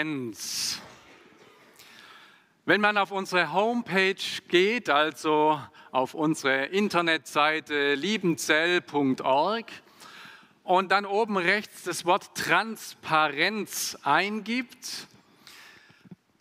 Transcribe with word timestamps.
Transparenz. 0.00 0.80
Wenn 2.64 2.80
man 2.80 2.96
auf 2.96 3.10
unsere 3.10 3.52
Homepage 3.52 4.14
geht, 4.48 4.88
also 4.88 5.60
auf 5.90 6.14
unsere 6.14 6.66
Internetseite 6.66 7.94
liebenzell.org 7.96 9.66
und 10.64 10.90
dann 10.90 11.04
oben 11.04 11.36
rechts 11.36 11.82
das 11.82 12.06
Wort 12.06 12.34
Transparenz 12.34 13.98
eingibt, 14.02 15.06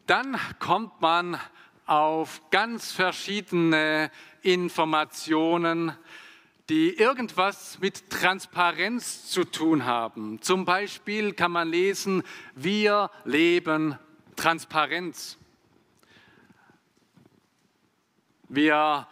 dann 0.05 0.39
kommt 0.59 1.01
man 1.01 1.37
auf 1.85 2.41
ganz 2.51 2.93
verschiedene 2.93 4.09
Informationen, 4.41 5.91
die 6.69 6.93
irgendwas 6.93 7.79
mit 7.79 8.11
Transparenz 8.11 9.27
zu 9.27 9.43
tun 9.43 9.85
haben. 9.85 10.39
Zum 10.43 10.65
Beispiel 10.65 11.33
kann 11.33 11.51
man 11.51 11.67
lesen, 11.67 12.21
wir 12.53 13.09
leben 13.25 13.97
Transparenz. 14.35 15.39
Wir 18.47 19.07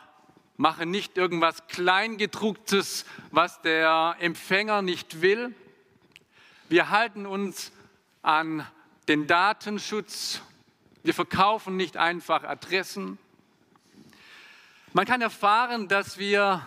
machen 0.56 0.92
nicht 0.92 1.18
irgendwas 1.18 1.66
Kleingedrucktes, 1.68 3.06
was 3.32 3.60
der 3.64 4.16
Empfänger 4.20 4.84
nicht 4.84 5.22
will. 5.22 5.56
Wir 6.70 6.92
halten 6.92 7.26
uns 7.26 7.72
an 8.22 8.68
den 9.08 9.26
Datenschutz. 9.26 10.42
Wir 11.02 11.16
verkaufen 11.16 11.76
nicht 11.76 11.98
einfach 11.98 12.44
Adressen. 12.44 13.18
Man 14.94 15.06
kann 15.06 15.22
erfahren, 15.22 15.88
dass 15.88 16.20
wir 16.20 16.64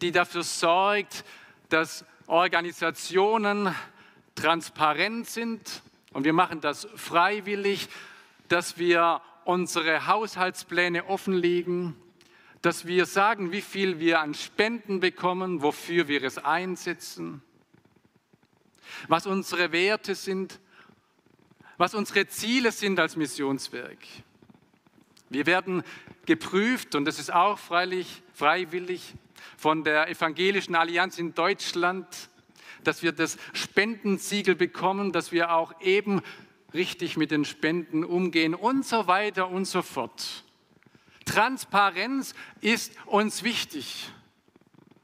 die 0.00 0.10
dafür 0.10 0.42
sorgt, 0.42 1.24
dass 1.68 2.04
Organisationen 2.26 3.72
transparent 4.34 5.28
sind. 5.28 5.82
Und 6.14 6.24
wir 6.24 6.32
machen 6.32 6.62
das 6.62 6.88
freiwillig, 6.96 7.90
dass 8.48 8.78
wir 8.78 9.20
unsere 9.44 10.06
Haushaltspläne 10.06 11.08
offenlegen, 11.08 11.94
dass 12.62 12.86
wir 12.86 13.04
sagen, 13.04 13.52
wie 13.52 13.60
viel 13.60 14.00
wir 14.00 14.20
an 14.20 14.32
Spenden 14.32 15.00
bekommen, 15.00 15.60
wofür 15.60 16.08
wir 16.08 16.22
es 16.22 16.38
einsetzen, 16.38 17.42
was 19.08 19.26
unsere 19.26 19.72
Werte 19.72 20.14
sind, 20.14 20.58
was 21.76 21.94
unsere 21.94 22.26
Ziele 22.26 22.72
sind 22.72 22.98
als 22.98 23.16
Missionswerk. 23.16 23.98
Wir 25.30 25.46
werden 25.46 25.82
geprüft, 26.26 26.94
und 26.94 27.04
das 27.04 27.18
ist 27.18 27.32
auch 27.32 27.58
freilich, 27.58 28.22
freiwillig, 28.34 29.14
von 29.56 29.84
der 29.84 30.08
Evangelischen 30.08 30.74
Allianz 30.74 31.18
in 31.18 31.34
Deutschland, 31.34 32.06
dass 32.82 33.02
wir 33.02 33.12
das 33.12 33.38
Spendensiegel 33.52 34.54
bekommen, 34.54 35.12
dass 35.12 35.32
wir 35.32 35.52
auch 35.52 35.80
eben 35.80 36.22
richtig 36.74 37.16
mit 37.16 37.30
den 37.30 37.44
Spenden 37.44 38.04
umgehen 38.04 38.54
und 38.54 38.84
so 38.84 39.06
weiter 39.06 39.48
und 39.48 39.64
so 39.64 39.82
fort. 39.82 40.44
Transparenz 41.24 42.34
ist 42.60 42.92
uns 43.06 43.42
wichtig. 43.42 44.10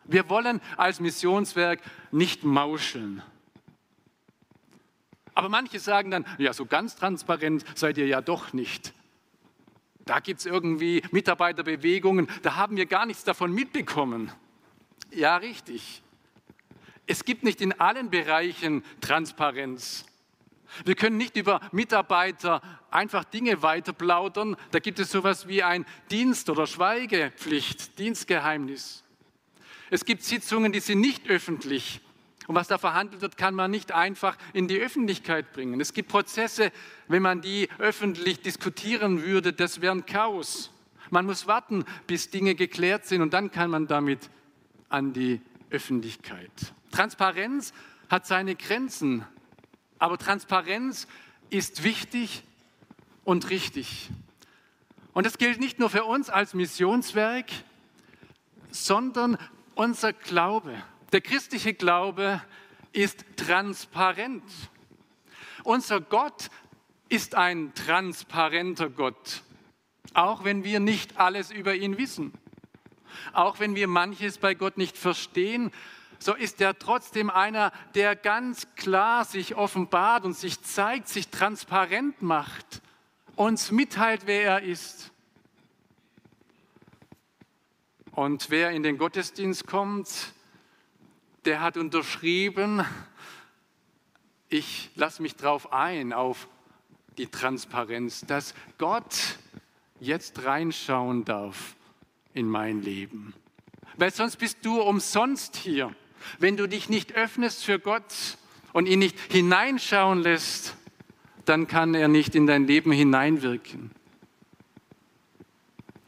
Wir 0.04 0.28
wollen 0.28 0.60
als 0.76 1.00
Missionswerk 1.00 1.80
nicht 2.10 2.44
mauscheln. 2.44 3.22
Aber 5.41 5.49
manche 5.49 5.78
sagen 5.78 6.11
dann, 6.11 6.27
ja, 6.37 6.53
so 6.53 6.67
ganz 6.67 6.97
transparent 6.97 7.65
seid 7.75 7.97
ihr 7.97 8.06
ja 8.06 8.21
doch 8.21 8.53
nicht. 8.53 8.93
Da 10.05 10.21
gibt 10.21 10.41
es 10.41 10.45
irgendwie 10.45 11.03
Mitarbeiterbewegungen, 11.12 12.28
da 12.43 12.56
haben 12.56 12.77
wir 12.77 12.84
gar 12.84 13.06
nichts 13.06 13.25
davon 13.25 13.51
mitbekommen. 13.51 14.31
Ja, 15.11 15.39
richtig. 15.39 16.03
Es 17.06 17.25
gibt 17.25 17.43
nicht 17.43 17.62
in 17.62 17.73
allen 17.81 18.11
Bereichen 18.11 18.84
Transparenz. 19.01 20.05
Wir 20.84 20.95
können 20.95 21.17
nicht 21.17 21.37
über 21.37 21.62
Mitarbeiter 21.72 22.61
einfach 22.91 23.25
Dinge 23.25 23.62
weiterplaudern. 23.62 24.59
Da 24.72 24.78
gibt 24.78 24.99
es 24.99 25.11
sowas 25.11 25.49
wie 25.49 25.62
ein 25.62 25.87
Dienst- 26.11 26.51
oder 26.51 26.67
Schweigepflicht, 26.67 27.99
Dienstgeheimnis. 27.99 29.05
Es 29.89 30.05
gibt 30.05 30.22
Sitzungen, 30.22 30.71
die 30.71 30.81
sind 30.81 31.01
nicht 31.01 31.31
öffentlich. 31.31 32.03
Und 32.50 32.56
was 32.56 32.66
da 32.66 32.78
verhandelt 32.78 33.22
wird, 33.22 33.37
kann 33.37 33.55
man 33.55 33.71
nicht 33.71 33.93
einfach 33.93 34.37
in 34.53 34.66
die 34.66 34.81
Öffentlichkeit 34.81 35.53
bringen. 35.53 35.81
Es 35.81 35.94
gibt 35.94 36.09
Prozesse, 36.09 36.72
wenn 37.06 37.22
man 37.22 37.43
die 37.43 37.69
öffentlich 37.78 38.43
diskutieren 38.43 39.22
würde, 39.22 39.53
das 39.53 39.81
wäre 39.81 39.93
ein 39.94 40.05
Chaos. 40.05 40.72
Man 41.10 41.27
muss 41.27 41.47
warten, 41.47 41.84
bis 42.09 42.31
Dinge 42.31 42.56
geklärt 42.56 43.06
sind 43.06 43.22
und 43.22 43.33
dann 43.34 43.53
kann 43.53 43.71
man 43.71 43.87
damit 43.87 44.31
an 44.89 45.12
die 45.12 45.41
Öffentlichkeit. 45.71 46.50
Transparenz 46.91 47.72
hat 48.09 48.27
seine 48.27 48.56
Grenzen, 48.56 49.25
aber 50.00 50.19
Transparenz 50.19 51.06
ist 51.50 51.84
wichtig 51.84 52.43
und 53.22 53.49
richtig. 53.50 54.10
Und 55.12 55.25
das 55.25 55.39
gilt 55.39 55.60
nicht 55.60 55.78
nur 55.78 55.89
für 55.89 56.03
uns 56.03 56.28
als 56.28 56.55
Missionswerk, 56.55 57.47
sondern 58.72 59.39
unser 59.77 60.12
Glaube. 60.12 60.83
Der 61.12 61.21
christliche 61.21 61.75
Glaube 61.75 62.41
ist 62.93 63.25
transparent. 63.37 64.44
Unser 65.65 66.00
Gott 66.00 66.50
ist 67.09 67.34
ein 67.34 67.75
transparenter 67.75 68.88
Gott, 68.88 69.43
auch 70.15 70.44
wenn 70.44 70.62
wir 70.62 70.78
nicht 70.78 71.19
alles 71.19 71.50
über 71.50 71.75
ihn 71.75 71.98
wissen. 71.98 72.32
Auch 73.32 73.59
wenn 73.59 73.75
wir 73.75 73.88
manches 73.88 74.38
bei 74.38 74.54
Gott 74.54 74.78
nicht 74.78 74.97
verstehen, 74.97 75.72
so 76.21 76.34
ist 76.34 76.60
er 76.60 76.78
trotzdem 76.78 77.31
einer, 77.31 77.72
der 77.94 78.15
ganz 78.15 78.75
klar 78.77 79.25
sich 79.25 79.56
offenbart 79.56 80.25
und 80.25 80.37
sich 80.37 80.62
zeigt, 80.62 81.09
sich 81.09 81.28
transparent 81.28 82.22
macht, 82.22 82.82
uns 83.37 83.71
mitteilt, 83.72 84.22
wer 84.27 84.42
er 84.42 84.62
ist. 84.62 85.10
Und 88.12 88.50
wer 88.50 88.71
in 88.71 88.82
den 88.82 88.98
Gottesdienst 88.98 89.66
kommt, 89.66 90.34
der 91.45 91.61
hat 91.61 91.77
unterschrieben, 91.77 92.84
ich 94.49 94.91
lasse 94.95 95.23
mich 95.23 95.37
darauf 95.37 95.73
ein, 95.73 96.12
auf 96.12 96.49
die 97.19 97.28
Transparenz, 97.28 98.23
dass 98.27 98.55
Gott 98.78 99.39
jetzt 100.01 100.45
reinschauen 100.45 101.25
darf 101.25 101.77
in 102.34 102.49
mein 102.49 102.83
Leben. 102.83 103.34
Weil 103.97 104.12
sonst 104.12 104.37
bist 104.37 104.59
du 104.65 104.81
umsonst 104.81 105.56
hier. 105.56 105.95
Wenn 106.39 106.56
du 106.56 106.67
dich 106.67 106.89
nicht 106.89 107.12
öffnest 107.12 107.65
für 107.65 107.78
Gott 107.78 108.39
und 108.72 108.87
ihn 108.87 108.99
nicht 108.99 109.19
hineinschauen 109.31 110.22
lässt, 110.22 110.77
dann 111.45 111.67
kann 111.67 111.95
er 111.95 112.09
nicht 112.09 112.34
in 112.34 112.47
dein 112.47 112.67
Leben 112.67 112.93
hineinwirken. 112.93 113.91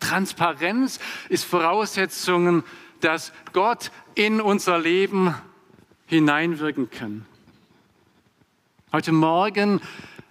Transparenz 0.00 0.99
ist 1.28 1.44
Voraussetzung, 1.44 2.64
dass 3.02 3.32
Gott 3.52 3.90
in 4.14 4.40
unser 4.40 4.78
Leben 4.78 5.34
hineinwirken 6.06 6.90
kann. 6.90 7.26
Heute 8.93 9.12
Morgen 9.12 9.81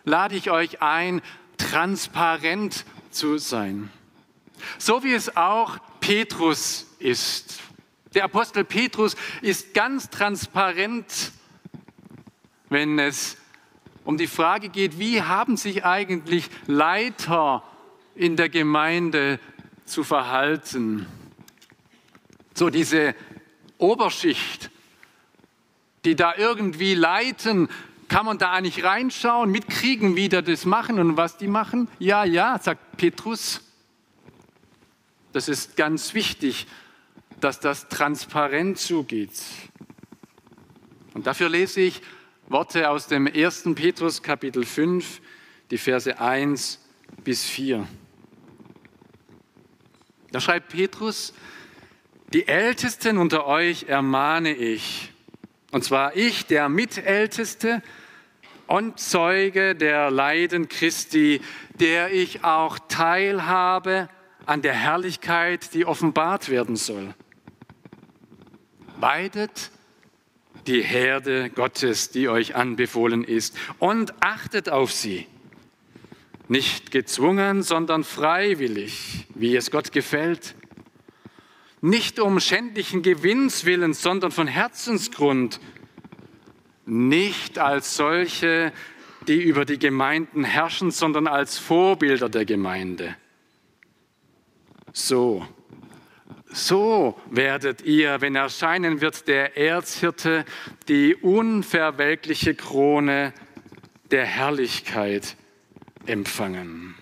lade 0.03 0.35
ich 0.35 0.51
euch 0.51 0.81
ein, 0.81 1.21
transparent 1.57 2.85
zu 3.11 3.37
sein. 3.37 3.91
So 4.77 5.03
wie 5.03 5.13
es 5.13 5.35
auch 5.35 5.77
Petrus 5.99 6.87
ist. 6.99 7.59
Der 8.13 8.23
Apostel 8.25 8.63
Petrus 8.63 9.15
ist 9.41 9.73
ganz 9.73 10.09
transparent, 10.09 11.31
wenn 12.69 12.99
es 12.99 13.37
um 14.03 14.17
die 14.17 14.27
Frage 14.27 14.69
geht, 14.69 14.97
wie 14.99 15.21
haben 15.21 15.57
sich 15.57 15.85
eigentlich 15.85 16.49
Leiter 16.67 17.63
in 18.15 18.35
der 18.35 18.49
Gemeinde 18.49 19.39
zu 19.85 20.03
verhalten. 20.03 21.05
So 22.61 22.69
diese 22.69 23.15
Oberschicht, 23.79 24.69
die 26.05 26.15
da 26.15 26.35
irgendwie 26.37 26.93
leiten, 26.93 27.69
kann 28.07 28.27
man 28.27 28.37
da 28.37 28.51
eigentlich 28.51 28.83
reinschauen, 28.83 29.49
mitkriegen, 29.49 30.15
wie 30.15 30.29
die 30.29 30.43
das 30.43 30.65
machen 30.65 30.99
und 30.99 31.17
was 31.17 31.37
die 31.37 31.47
machen? 31.47 31.87
Ja, 31.97 32.23
ja, 32.23 32.59
sagt 32.59 32.97
Petrus. 32.97 33.61
Das 35.33 35.49
ist 35.49 35.75
ganz 35.75 36.13
wichtig, 36.13 36.67
dass 37.39 37.59
das 37.59 37.89
transparent 37.89 38.77
zugeht. 38.77 39.41
Und 41.15 41.25
dafür 41.25 41.49
lese 41.49 41.81
ich 41.81 42.03
Worte 42.47 42.91
aus 42.91 43.07
dem 43.07 43.25
1. 43.25 43.73
Petrus 43.73 44.21
Kapitel 44.21 44.65
5, 44.65 45.19
die 45.71 45.79
Verse 45.79 46.19
1 46.19 46.79
bis 47.23 47.43
4. 47.43 47.87
Da 50.31 50.39
schreibt 50.39 50.69
Petrus, 50.69 51.33
die 52.33 52.47
Ältesten 52.47 53.17
unter 53.17 53.45
euch 53.45 53.83
ermahne 53.83 54.53
ich, 54.53 55.11
und 55.71 55.83
zwar 55.83 56.15
ich, 56.15 56.45
der 56.45 56.69
Mitälteste 56.69 57.81
und 58.67 58.99
Zeuge 58.99 59.75
der 59.75 60.11
Leiden 60.11 60.69
Christi, 60.69 61.41
der 61.79 62.13
ich 62.13 62.43
auch 62.43 62.79
teilhabe 62.87 64.09
an 64.45 64.61
der 64.61 64.73
Herrlichkeit, 64.73 65.73
die 65.73 65.85
offenbart 65.85 66.49
werden 66.49 66.75
soll. 66.75 67.13
Weidet 68.97 69.71
die 70.67 70.81
Herde 70.81 71.49
Gottes, 71.49 72.11
die 72.11 72.29
euch 72.29 72.55
anbefohlen 72.55 73.23
ist, 73.23 73.57
und 73.79 74.13
achtet 74.21 74.69
auf 74.69 74.91
sie. 74.91 75.27
Nicht 76.47 76.91
gezwungen, 76.91 77.63
sondern 77.63 78.03
freiwillig, 78.03 79.25
wie 79.35 79.55
es 79.55 79.71
Gott 79.71 79.91
gefällt. 79.91 80.55
Nicht 81.81 82.19
um 82.19 82.39
schändlichen 82.39 83.01
Gewinns 83.01 83.65
willen, 83.65 83.93
sondern 83.93 84.31
von 84.31 84.47
Herzensgrund. 84.47 85.59
Nicht 86.85 87.57
als 87.59 87.95
solche, 87.95 88.71
die 89.27 89.41
über 89.41 89.65
die 89.65 89.79
Gemeinden 89.79 90.43
herrschen, 90.43 90.91
sondern 90.91 91.27
als 91.27 91.57
Vorbilder 91.57 92.29
der 92.29 92.45
Gemeinde. 92.45 93.15
So 94.93 95.45
so 96.53 97.17
werdet 97.29 97.81
ihr, 97.83 98.19
wenn 98.19 98.35
erscheinen 98.35 98.99
wird 98.99 99.27
der 99.27 99.57
Erzhirte, 99.57 100.43
die 100.89 101.15
unverwelkliche 101.15 102.55
Krone 102.55 103.33
der 104.11 104.25
Herrlichkeit 104.25 105.37
empfangen. 106.05 106.95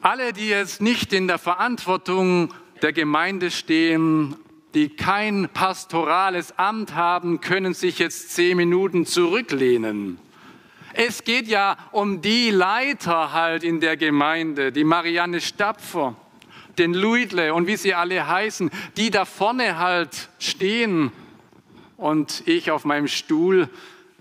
Alle, 0.00 0.32
die 0.32 0.48
jetzt 0.48 0.80
nicht 0.80 1.12
in 1.12 1.26
der 1.26 1.38
Verantwortung 1.38 2.54
der 2.82 2.92
Gemeinde 2.92 3.50
stehen, 3.50 4.36
die 4.74 4.90
kein 4.90 5.48
pastorales 5.52 6.56
Amt 6.56 6.94
haben, 6.94 7.40
können 7.40 7.74
sich 7.74 7.98
jetzt 7.98 8.30
zehn 8.30 8.56
Minuten 8.56 9.06
zurücklehnen. 9.06 10.18
Es 10.94 11.24
geht 11.24 11.48
ja 11.48 11.76
um 11.90 12.20
die 12.22 12.50
Leiter 12.50 13.32
halt 13.32 13.64
in 13.64 13.80
der 13.80 13.96
Gemeinde, 13.96 14.70
die 14.70 14.84
Marianne 14.84 15.40
Stapfer, 15.40 16.14
den 16.78 16.94
Luidle 16.94 17.52
und 17.52 17.66
wie 17.66 17.76
sie 17.76 17.94
alle 17.94 18.28
heißen, 18.28 18.70
die 18.96 19.10
da 19.10 19.24
vorne 19.24 19.78
halt 19.78 20.28
stehen 20.38 21.10
und 21.96 22.44
ich 22.46 22.70
auf 22.70 22.84
meinem 22.84 23.08
Stuhl. 23.08 23.68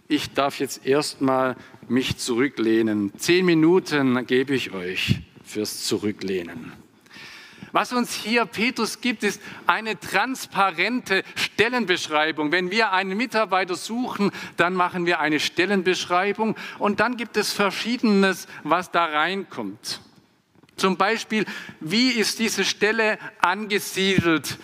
Ich 0.08 0.34
darf 0.34 0.60
jetzt 0.60 0.88
erstmal 0.88 1.56
mich 1.88 2.18
zurücklehnen. 2.18 3.14
Zehn 3.18 3.46
Minuten 3.46 4.26
gebe 4.26 4.56
ich 4.56 4.72
euch 4.72 5.22
fürs 5.48 5.86
Zurücklehnen. 5.86 6.74
Was 7.72 7.92
uns 7.92 8.14
hier 8.14 8.46
Petrus 8.46 9.02
gibt, 9.02 9.24
ist 9.24 9.42
eine 9.66 10.00
transparente 10.00 11.24
Stellenbeschreibung. 11.36 12.52
Wenn 12.52 12.72
wir 12.72 12.92
einen 12.92 13.18
Mitarbeiter 13.18 13.76
suchen, 13.76 14.32
dann 14.56 14.74
machen 14.74 15.06
wir 15.06 15.20
eine 15.20 15.40
Stellenbeschreibung 15.40 16.56
und 16.80 17.00
dann 17.00 17.18
gibt 17.18 17.36
es 17.38 17.52
Verschiedenes, 17.52 18.48
was 18.64 18.92
da 18.92 19.06
reinkommt. 19.06 20.02
Zum 20.78 20.96
Beispiel, 20.96 21.46
wie 21.80 22.12
ist 22.12 22.40
diese 22.40 22.64
Stelle 22.64 23.18
angesiedelt 23.42 24.58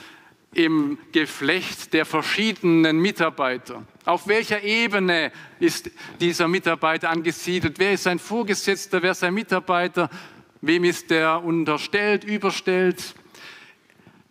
im 0.53 0.99
Geflecht 1.11 1.93
der 1.93 2.05
verschiedenen 2.05 2.99
Mitarbeiter? 2.99 3.83
Auf 4.05 4.27
welcher 4.27 4.63
Ebene 4.63 5.31
ist 5.59 5.89
dieser 6.19 6.47
Mitarbeiter 6.47 7.09
angesiedelt? 7.09 7.79
Wer 7.79 7.93
ist 7.93 8.03
sein 8.03 8.19
Vorgesetzter? 8.19 9.01
Wer 9.01 9.11
ist 9.11 9.21
sein 9.21 9.33
Mitarbeiter? 9.33 10.09
Wem 10.65 10.85
ist 10.85 11.09
der 11.09 11.43
unterstellt, 11.43 12.23
überstellt? 12.23 13.15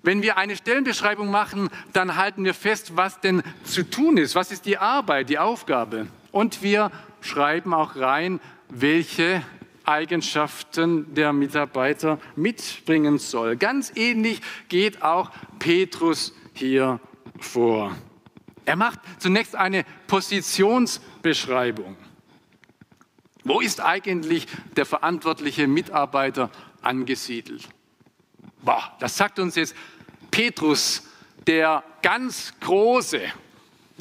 Wenn 0.02 0.22
wir 0.22 0.38
eine 0.38 0.56
Stellenbeschreibung 0.56 1.30
machen, 1.30 1.68
dann 1.92 2.16
halten 2.16 2.46
wir 2.46 2.54
fest, 2.54 2.96
was 2.96 3.20
denn 3.20 3.42
zu 3.64 3.82
tun 3.82 4.16
ist. 4.16 4.34
Was 4.34 4.50
ist 4.50 4.64
die 4.64 4.78
Arbeit, 4.78 5.28
die 5.28 5.38
Aufgabe? 5.38 6.06
Und 6.30 6.62
wir 6.62 6.90
schreiben 7.20 7.74
auch 7.74 7.96
rein, 7.96 8.40
welche 8.70 9.42
Eigenschaften 9.84 11.12
der 11.14 11.34
Mitarbeiter 11.34 12.18
mitbringen 12.34 13.18
soll. 13.18 13.56
Ganz 13.56 13.92
ähnlich 13.94 14.40
geht 14.70 15.02
auch 15.02 15.30
Petrus 15.58 16.34
hier 16.54 16.98
vor. 17.40 17.94
Er 18.64 18.76
macht 18.76 19.00
zunächst 19.18 19.54
eine 19.54 19.84
Positionsbeschreibung. 20.06 21.94
Wo 23.44 23.60
ist 23.60 23.80
eigentlich 23.80 24.46
der 24.76 24.86
verantwortliche 24.86 25.66
Mitarbeiter 25.66 26.50
angesiedelt? 26.80 27.68
Boah, 28.62 28.96
das 29.00 29.16
sagt 29.16 29.38
uns 29.38 29.56
jetzt 29.56 29.74
Petrus, 30.30 31.08
der 31.46 31.82
ganz 32.02 32.54
große, 32.60 33.20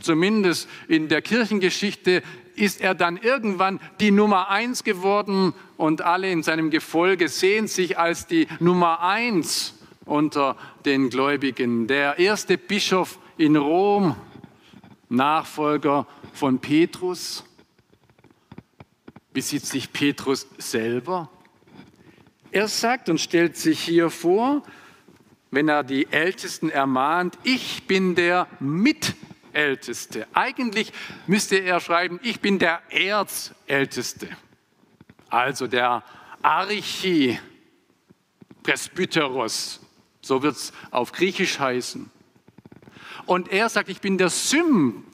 zumindest 0.02 0.70
in 0.88 1.08
der 1.08 1.22
Kirchengeschichte 1.22 2.22
ist 2.56 2.82
er 2.82 2.94
dann 2.94 3.18
irgendwann 3.18 3.80
die 4.00 4.12
Nummer 4.12 4.50
eins 4.50 4.84
geworden 4.84 5.54
und 5.78 6.02
alle 6.02 6.32
in 6.32 6.44
seinem 6.44 6.70
Gefolge 6.70 7.28
sehen 7.28 7.68
sich 7.68 7.98
als 7.98 8.28
die 8.28 8.48
Nummer 8.60 9.02
eins 9.02 9.74
unter 10.06 10.58
den 10.86 11.10
Gläubigen. 11.10 11.88
Der 11.88 12.20
erste 12.20 12.58
Bischof 12.58 13.18
in 13.38 13.56
Rom, 13.56 14.16
Nachfolger 15.10 16.06
von 16.34 16.60
Petrus. 16.60 17.44
Wie 19.34 19.42
sieht 19.42 19.66
sich 19.66 19.94
Petrus 19.94 20.48
selber? 20.58 21.30
Er 22.52 22.68
sagt 22.68 23.08
und 23.08 23.20
stellt 23.20 23.56
sich 23.56 23.80
hier 23.80 24.10
vor, 24.10 24.64
wenn 25.52 25.70
er 25.70 25.84
die 25.84 26.08
Ältesten 26.12 26.70
ermahnt, 26.70 27.38
ich 27.44 27.88
bin 27.88 28.16
der 28.16 28.48
Mitälteste. 28.60 30.28
Eigentlich 30.34 30.92
müsste 31.28 31.58
er 31.58 31.80
schreiben, 31.80 32.20
ich 32.24 32.42
bin 32.42 32.60
der 32.60 32.82
Erzälteste, 32.90 34.30
also 35.30 35.68
der 35.68 36.04
Archi 36.42 37.40
Presbyteros, 38.64 39.80
so 40.22 40.44
wird 40.44 40.56
es 40.56 40.74
auf 40.92 41.12
Griechisch 41.12 41.60
heißen. 41.60 42.10
Und 43.26 43.52
er 43.52 43.70
sagt, 43.70 43.90
ich 43.90 44.02
bin 44.02 44.18
der 44.18 44.30
Sym 44.30 45.06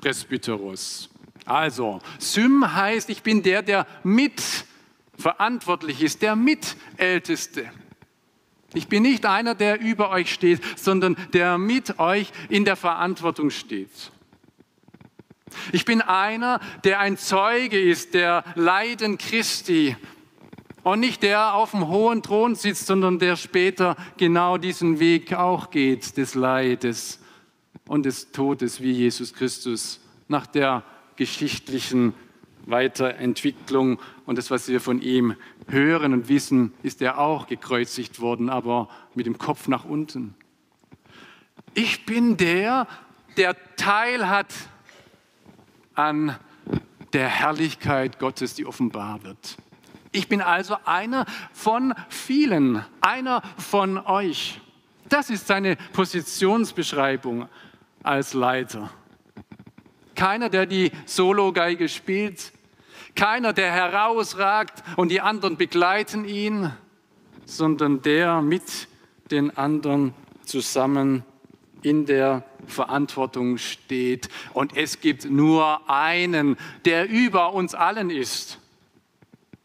Presbyteros. 0.00 1.11
Also, 1.44 2.00
Sym 2.18 2.74
heißt, 2.74 3.10
ich 3.10 3.22
bin 3.22 3.42
der, 3.42 3.62
der 3.62 3.86
mitverantwortlich 4.02 6.02
ist, 6.02 6.22
der 6.22 6.36
Mitälteste. 6.36 7.70
Ich 8.74 8.88
bin 8.88 9.02
nicht 9.02 9.26
einer, 9.26 9.54
der 9.54 9.80
über 9.80 10.10
euch 10.10 10.32
steht, 10.32 10.62
sondern 10.78 11.16
der 11.32 11.58
mit 11.58 11.98
euch 11.98 12.32
in 12.48 12.64
der 12.64 12.76
Verantwortung 12.76 13.50
steht. 13.50 13.90
Ich 15.72 15.84
bin 15.84 16.00
einer, 16.00 16.60
der 16.84 17.00
ein 17.00 17.18
Zeuge 17.18 17.78
ist, 17.78 18.14
der 18.14 18.44
Leiden 18.54 19.18
Christi 19.18 19.96
und 20.82 21.00
nicht 21.00 21.22
der 21.22 21.54
auf 21.54 21.72
dem 21.72 21.88
hohen 21.88 22.22
Thron 22.22 22.54
sitzt, 22.54 22.86
sondern 22.86 23.18
der 23.18 23.36
später 23.36 23.96
genau 24.16 24.56
diesen 24.56 24.98
Weg 24.98 25.34
auch 25.34 25.70
geht, 25.70 26.16
des 26.16 26.34
Leides 26.34 27.20
und 27.86 28.06
des 28.06 28.32
Todes 28.32 28.80
wie 28.80 28.92
Jesus 28.92 29.34
Christus 29.34 30.00
nach 30.28 30.46
der 30.46 30.82
geschichtlichen 31.16 32.14
Weiterentwicklung 32.66 33.98
und 34.26 34.38
das, 34.38 34.50
was 34.50 34.68
wir 34.68 34.80
von 34.80 35.00
ihm 35.00 35.36
hören 35.68 36.12
und 36.12 36.28
wissen, 36.28 36.72
ist 36.82 37.02
er 37.02 37.18
auch 37.18 37.46
gekreuzigt 37.46 38.20
worden, 38.20 38.50
aber 38.50 38.88
mit 39.14 39.26
dem 39.26 39.38
Kopf 39.38 39.68
nach 39.68 39.84
unten. 39.84 40.34
Ich 41.74 42.06
bin 42.06 42.36
der, 42.36 42.86
der 43.36 43.56
Teil 43.76 44.28
hat 44.28 44.52
an 45.94 46.36
der 47.12 47.28
Herrlichkeit 47.28 48.18
Gottes, 48.18 48.54
die 48.54 48.66
offenbar 48.66 49.22
wird. 49.24 49.56
Ich 50.12 50.28
bin 50.28 50.42
also 50.42 50.76
einer 50.84 51.24
von 51.52 51.94
vielen, 52.08 52.84
einer 53.00 53.42
von 53.56 53.98
euch. 53.98 54.60
Das 55.08 55.30
ist 55.30 55.46
seine 55.46 55.76
Positionsbeschreibung 55.92 57.48
als 58.02 58.34
Leiter. 58.34 58.90
Keiner, 60.22 60.50
der 60.50 60.66
die 60.66 60.92
Sologeige 61.04 61.88
spielt, 61.88 62.52
keiner, 63.16 63.52
der 63.52 63.72
herausragt 63.72 64.84
und 64.94 65.08
die 65.08 65.20
anderen 65.20 65.56
begleiten 65.56 66.24
ihn, 66.24 66.70
sondern 67.44 68.02
der 68.02 68.40
mit 68.40 68.86
den 69.32 69.56
anderen 69.56 70.14
zusammen 70.44 71.24
in 71.82 72.06
der 72.06 72.44
Verantwortung 72.68 73.58
steht. 73.58 74.28
Und 74.52 74.76
es 74.76 75.00
gibt 75.00 75.28
nur 75.28 75.90
einen, 75.90 76.56
der 76.84 77.08
über 77.08 77.52
uns 77.52 77.74
allen 77.74 78.08
ist. 78.08 78.60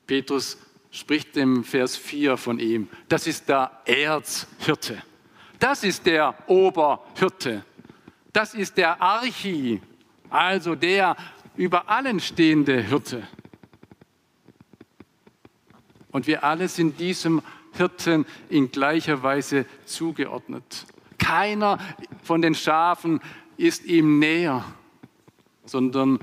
Petrus 0.08 0.58
spricht 0.90 1.38
im 1.38 1.64
Vers 1.66 1.96
4 1.96 2.36
von 2.36 2.58
ihm. 2.58 2.88
Das 3.10 3.28
ist 3.28 3.48
der 3.48 3.70
Erzhirte. 3.86 5.04
Das 5.60 5.84
ist 5.84 6.08
der 6.08 6.34
Oberhirte. 6.48 7.64
Das 8.34 8.56
ist 8.56 8.76
der 8.78 9.00
Archi, 9.00 9.82
also 10.30 10.76
der 10.76 11.16
über 11.56 11.90
allen 11.90 12.20
stehende 12.20 12.82
Hirte. 12.82 13.28
Und 16.12 16.28
wir 16.28 16.44
alle 16.44 16.68
sind 16.68 17.00
diesem 17.00 17.42
Hirten 17.74 18.26
in 18.50 18.72
gleicher 18.72 19.24
Weise 19.24 19.66
zugeordnet. 19.86 20.86
Keiner 21.18 21.78
von 22.24 22.42
den 22.42 22.56
Schafen 22.56 23.20
ist 23.58 23.86
ihm 23.86 24.20
näher, 24.20 24.64
sondern 25.66 26.20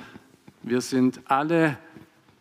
wir 0.62 0.80
sind 0.80 1.20
alle 1.30 1.78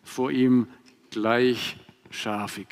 vor 0.03 0.31
ihm 0.31 0.67
gleich 1.09 1.77
schafig. 2.09 2.67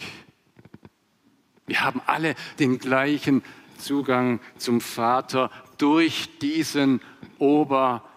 Wir 1.65 1.83
haben 1.83 2.01
alle 2.05 2.35
den 2.59 2.79
gleichen 2.79 3.43
Zugang 3.77 4.39
zum 4.57 4.81
Vater 4.81 5.49
durch 5.77 6.29
diesen 6.39 7.01
Oberhirten 7.39 8.10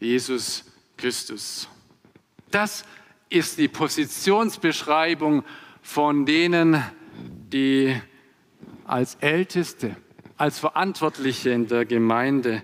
Jesus 0.00 0.64
Christus. 0.96 1.68
Das 2.50 2.84
ist 3.28 3.58
die 3.58 3.68
Positionsbeschreibung 3.68 5.44
von 5.82 6.26
denen, 6.26 6.82
die 7.52 8.00
als 8.84 9.16
Älteste, 9.16 9.96
als 10.36 10.58
Verantwortliche 10.58 11.50
in 11.50 11.66
der 11.66 11.84
Gemeinde 11.84 12.62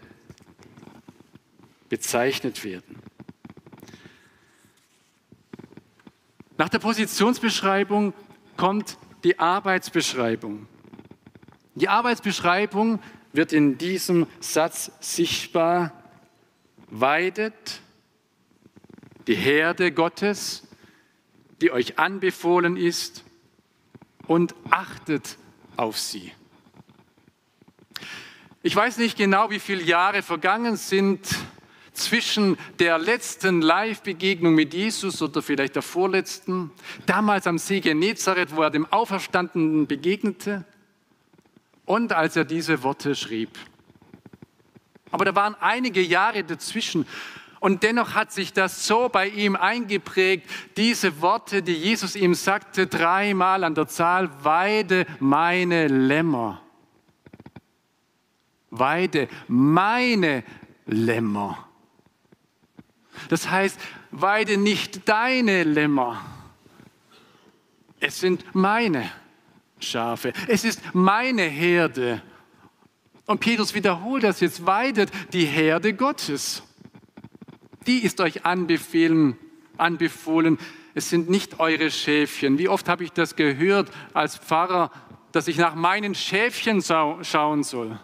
bezeichnet 1.88 2.64
werden. 2.64 2.98
Nach 6.58 6.68
der 6.68 6.80
Positionsbeschreibung 6.80 8.12
kommt 8.56 8.98
die 9.24 9.38
Arbeitsbeschreibung. 9.38 10.66
Die 11.76 11.88
Arbeitsbeschreibung 11.88 13.00
wird 13.32 13.52
in 13.52 13.78
diesem 13.78 14.26
Satz 14.40 14.90
sichtbar. 15.00 15.97
Weidet 16.90 17.80
die 19.26 19.34
Herde 19.34 19.92
Gottes, 19.92 20.66
die 21.60 21.70
euch 21.70 21.98
anbefohlen 21.98 22.76
ist, 22.76 23.24
und 24.26 24.54
achtet 24.70 25.36
auf 25.76 25.98
sie. 25.98 26.32
Ich 28.62 28.76
weiß 28.76 28.98
nicht 28.98 29.16
genau, 29.16 29.50
wie 29.50 29.58
viele 29.58 29.82
Jahre 29.82 30.22
vergangen 30.22 30.76
sind 30.76 31.26
zwischen 31.92 32.56
der 32.78 32.98
letzten 32.98 33.60
Live-Begegnung 33.60 34.54
mit 34.54 34.74
Jesus 34.74 35.20
oder 35.22 35.42
vielleicht 35.42 35.74
der 35.74 35.82
vorletzten, 35.82 36.70
damals 37.06 37.46
am 37.46 37.58
See 37.58 37.80
Genezareth, 37.80 38.54
wo 38.54 38.62
er 38.62 38.70
dem 38.70 38.86
Auferstandenen 38.92 39.86
begegnete 39.86 40.64
und 41.86 42.12
als 42.12 42.36
er 42.36 42.44
diese 42.44 42.82
Worte 42.82 43.14
schrieb. 43.14 43.50
Aber 45.10 45.24
da 45.24 45.34
waren 45.34 45.54
einige 45.60 46.02
Jahre 46.02 46.44
dazwischen 46.44 47.06
und 47.60 47.82
dennoch 47.82 48.14
hat 48.14 48.32
sich 48.32 48.52
das 48.52 48.86
so 48.86 49.08
bei 49.08 49.28
ihm 49.28 49.56
eingeprägt, 49.56 50.48
diese 50.76 51.20
Worte, 51.20 51.62
die 51.62 51.74
Jesus 51.74 52.14
ihm 52.14 52.34
sagte, 52.34 52.86
dreimal 52.86 53.64
an 53.64 53.74
der 53.74 53.88
Zahl, 53.88 54.30
weide 54.42 55.06
meine 55.18 55.88
Lämmer. 55.88 56.62
Weide 58.70 59.28
meine 59.48 60.44
Lämmer. 60.86 61.66
Das 63.28 63.50
heißt, 63.50 63.80
weide 64.12 64.56
nicht 64.56 65.08
deine 65.08 65.64
Lämmer. 65.64 66.24
Es 67.98 68.20
sind 68.20 68.44
meine 68.54 69.10
Schafe. 69.80 70.32
Es 70.46 70.64
ist 70.64 70.94
meine 70.94 71.42
Herde. 71.42 72.22
Und 73.28 73.38
Petrus 73.38 73.74
wiederholt 73.74 74.24
das 74.24 74.40
jetzt, 74.40 74.66
weidet 74.66 75.12
die 75.32 75.44
Herde 75.44 75.94
Gottes. 75.94 76.64
Die 77.86 77.98
ist 77.98 78.20
euch 78.20 78.44
anbefehlen, 78.44 79.36
anbefohlen. 79.76 80.58
Es 80.94 81.08
sind 81.08 81.30
nicht 81.30 81.60
eure 81.60 81.92
Schäfchen. 81.92 82.58
Wie 82.58 82.68
oft 82.68 82.88
habe 82.88 83.04
ich 83.04 83.12
das 83.12 83.36
gehört 83.36 83.92
als 84.12 84.36
Pfarrer, 84.36 84.90
dass 85.30 85.46
ich 85.46 85.58
nach 85.58 85.76
meinen 85.76 86.16
Schäfchen 86.16 86.82
schauen 86.82 87.62
soll. 87.62 88.00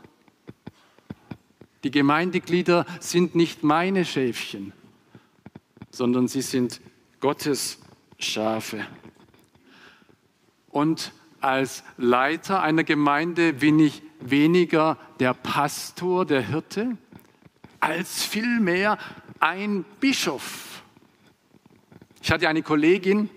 Die 1.83 1.91
Gemeindeglieder 1.91 2.87
sind 3.01 3.35
nicht 3.35 3.65
meine 3.65 4.05
Schäfchen 4.05 4.73
sondern 5.95 6.29
sie 6.29 6.43
sind 6.43 6.81
Gottes 7.21 7.79
Schafe. 8.19 8.87
Und 10.69 11.13
als 11.45 11.85
Leiter 11.99 12.63
einer 12.63 12.85
Gemeinde 12.85 13.53
bin 13.53 13.79
ich 13.79 14.03
weniger 14.21 14.97
der 15.21 15.35
Pastor, 15.35 16.25
der 16.25 16.41
Hirte, 16.41 16.97
als 17.81 18.25
vielmehr 18.25 18.97
ein 19.41 19.85
Bischof. 20.01 20.83
Ich 22.23 22.33
hatte 22.33 22.49
eine 22.49 22.63
Kollegin, 22.63 23.29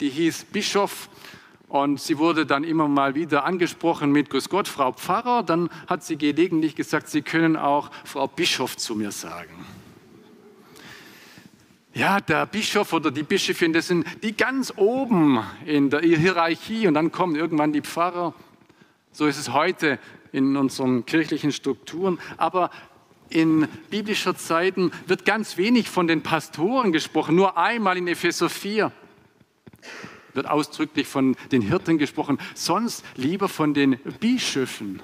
die 0.00 0.10
hieß 0.10 0.44
Bischof 0.52 1.08
und 1.68 1.98
sie 1.98 2.18
wurde 2.18 2.44
dann 2.44 2.62
immer 2.62 2.88
mal 2.88 3.14
wieder 3.14 3.44
angesprochen 3.44 4.12
mit 4.12 4.28
Grüß 4.28 4.50
Gott, 4.50 4.68
Frau 4.68 4.92
Pfarrer. 4.92 5.42
Dann 5.42 5.70
hat 5.86 6.04
sie 6.04 6.18
gelegentlich 6.18 6.76
gesagt, 6.76 7.08
Sie 7.08 7.22
können 7.22 7.56
auch 7.56 7.90
Frau 8.04 8.26
Bischof 8.26 8.76
zu 8.76 8.94
mir 8.94 9.12
sagen. 9.12 9.64
Ja, 11.92 12.20
der 12.20 12.46
Bischof 12.46 12.92
oder 12.92 13.10
die 13.10 13.24
Bischöfin, 13.24 13.72
das 13.72 13.88
sind 13.88 14.06
die 14.22 14.36
ganz 14.36 14.72
oben 14.76 15.42
in 15.66 15.90
der 15.90 16.00
Hierarchie 16.00 16.86
und 16.86 16.94
dann 16.94 17.10
kommen 17.10 17.34
irgendwann 17.34 17.72
die 17.72 17.80
Pfarrer. 17.80 18.32
So 19.10 19.26
ist 19.26 19.38
es 19.38 19.52
heute 19.52 19.98
in 20.30 20.56
unseren 20.56 21.04
kirchlichen 21.04 21.50
Strukturen. 21.50 22.20
Aber 22.36 22.70
in 23.28 23.66
biblischer 23.90 24.36
Zeiten 24.36 24.92
wird 25.08 25.24
ganz 25.24 25.56
wenig 25.56 25.88
von 25.88 26.06
den 26.06 26.22
Pastoren 26.22 26.92
gesprochen. 26.92 27.34
Nur 27.34 27.56
einmal 27.56 27.96
in 27.96 28.06
Epheser 28.06 28.48
4 28.48 28.92
wird 30.32 30.48
ausdrücklich 30.48 31.08
von 31.08 31.36
den 31.50 31.60
Hirten 31.60 31.98
gesprochen, 31.98 32.38
sonst 32.54 33.04
lieber 33.16 33.48
von 33.48 33.74
den 33.74 33.98
Bischöfen. 34.20 35.02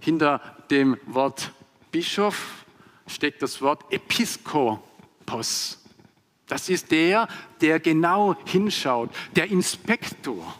Hinter 0.00 0.40
dem 0.72 0.96
Wort 1.06 1.52
Bischof 1.92 2.64
steckt 3.06 3.42
das 3.42 3.62
Wort 3.62 3.92
Episko 3.92 4.82
Episkopos. 5.30 5.78
Das 6.46 6.68
ist 6.68 6.90
der, 6.90 7.28
der 7.60 7.78
genau 7.78 8.34
hinschaut, 8.44 9.10
der 9.36 9.50
Inspektor. 9.50 10.54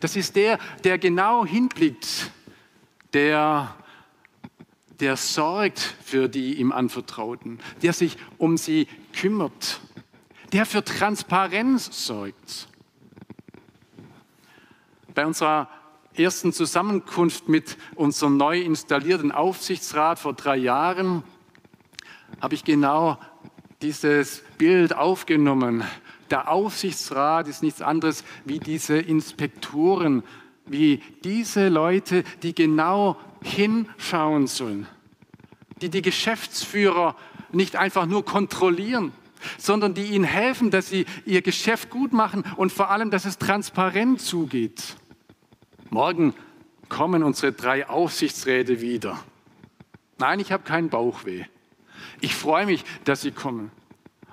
Das 0.00 0.16
ist 0.16 0.36
der, 0.36 0.58
der 0.84 0.98
genau 0.98 1.46
hinblickt, 1.46 2.30
der, 3.14 3.74
der 5.00 5.16
sorgt 5.16 5.78
für 5.78 6.28
die 6.28 6.54
ihm 6.54 6.72
Anvertrauten, 6.72 7.58
der 7.82 7.94
sich 7.94 8.18
um 8.36 8.58
sie 8.58 8.86
kümmert, 9.18 9.80
der 10.52 10.66
für 10.66 10.84
Transparenz 10.84 12.06
sorgt. 12.06 12.68
Bei 15.14 15.24
unserer 15.24 15.70
ersten 16.14 16.52
Zusammenkunft 16.52 17.48
mit 17.48 17.78
unserem 17.94 18.36
neu 18.36 18.60
installierten 18.60 19.32
Aufsichtsrat 19.32 20.18
vor 20.18 20.34
drei 20.34 20.56
Jahren 20.56 21.24
habe 22.42 22.54
ich 22.54 22.64
genau 22.64 23.18
dieses 23.82 24.42
Bild 24.58 24.94
aufgenommen. 24.94 25.84
Der 26.30 26.50
Aufsichtsrat 26.50 27.48
ist 27.48 27.62
nichts 27.62 27.82
anderes 27.82 28.24
wie 28.44 28.58
diese 28.58 28.96
Inspektoren, 28.96 30.22
wie 30.66 31.02
diese 31.22 31.68
Leute, 31.68 32.24
die 32.42 32.54
genau 32.54 33.18
hinschauen 33.42 34.46
sollen, 34.46 34.86
die 35.82 35.90
die 35.90 36.02
Geschäftsführer 36.02 37.16
nicht 37.52 37.76
einfach 37.76 38.06
nur 38.06 38.24
kontrollieren, 38.24 39.12
sondern 39.58 39.94
die 39.94 40.04
ihnen 40.04 40.24
helfen, 40.24 40.70
dass 40.70 40.88
sie 40.88 41.04
ihr 41.26 41.42
Geschäft 41.42 41.90
gut 41.90 42.12
machen 42.12 42.44
und 42.56 42.72
vor 42.72 42.90
allem, 42.90 43.10
dass 43.10 43.26
es 43.26 43.38
transparent 43.38 44.20
zugeht. 44.20 44.96
Morgen 45.90 46.34
kommen 46.88 47.22
unsere 47.22 47.52
drei 47.52 47.88
Aufsichtsräte 47.88 48.80
wieder. 48.80 49.22
Nein, 50.18 50.40
ich 50.40 50.52
habe 50.52 50.64
keinen 50.64 50.88
Bauchweh. 50.88 51.44
Ich 52.20 52.34
freue 52.34 52.66
mich, 52.66 52.84
dass 53.04 53.22
Sie 53.22 53.30
kommen. 53.30 53.70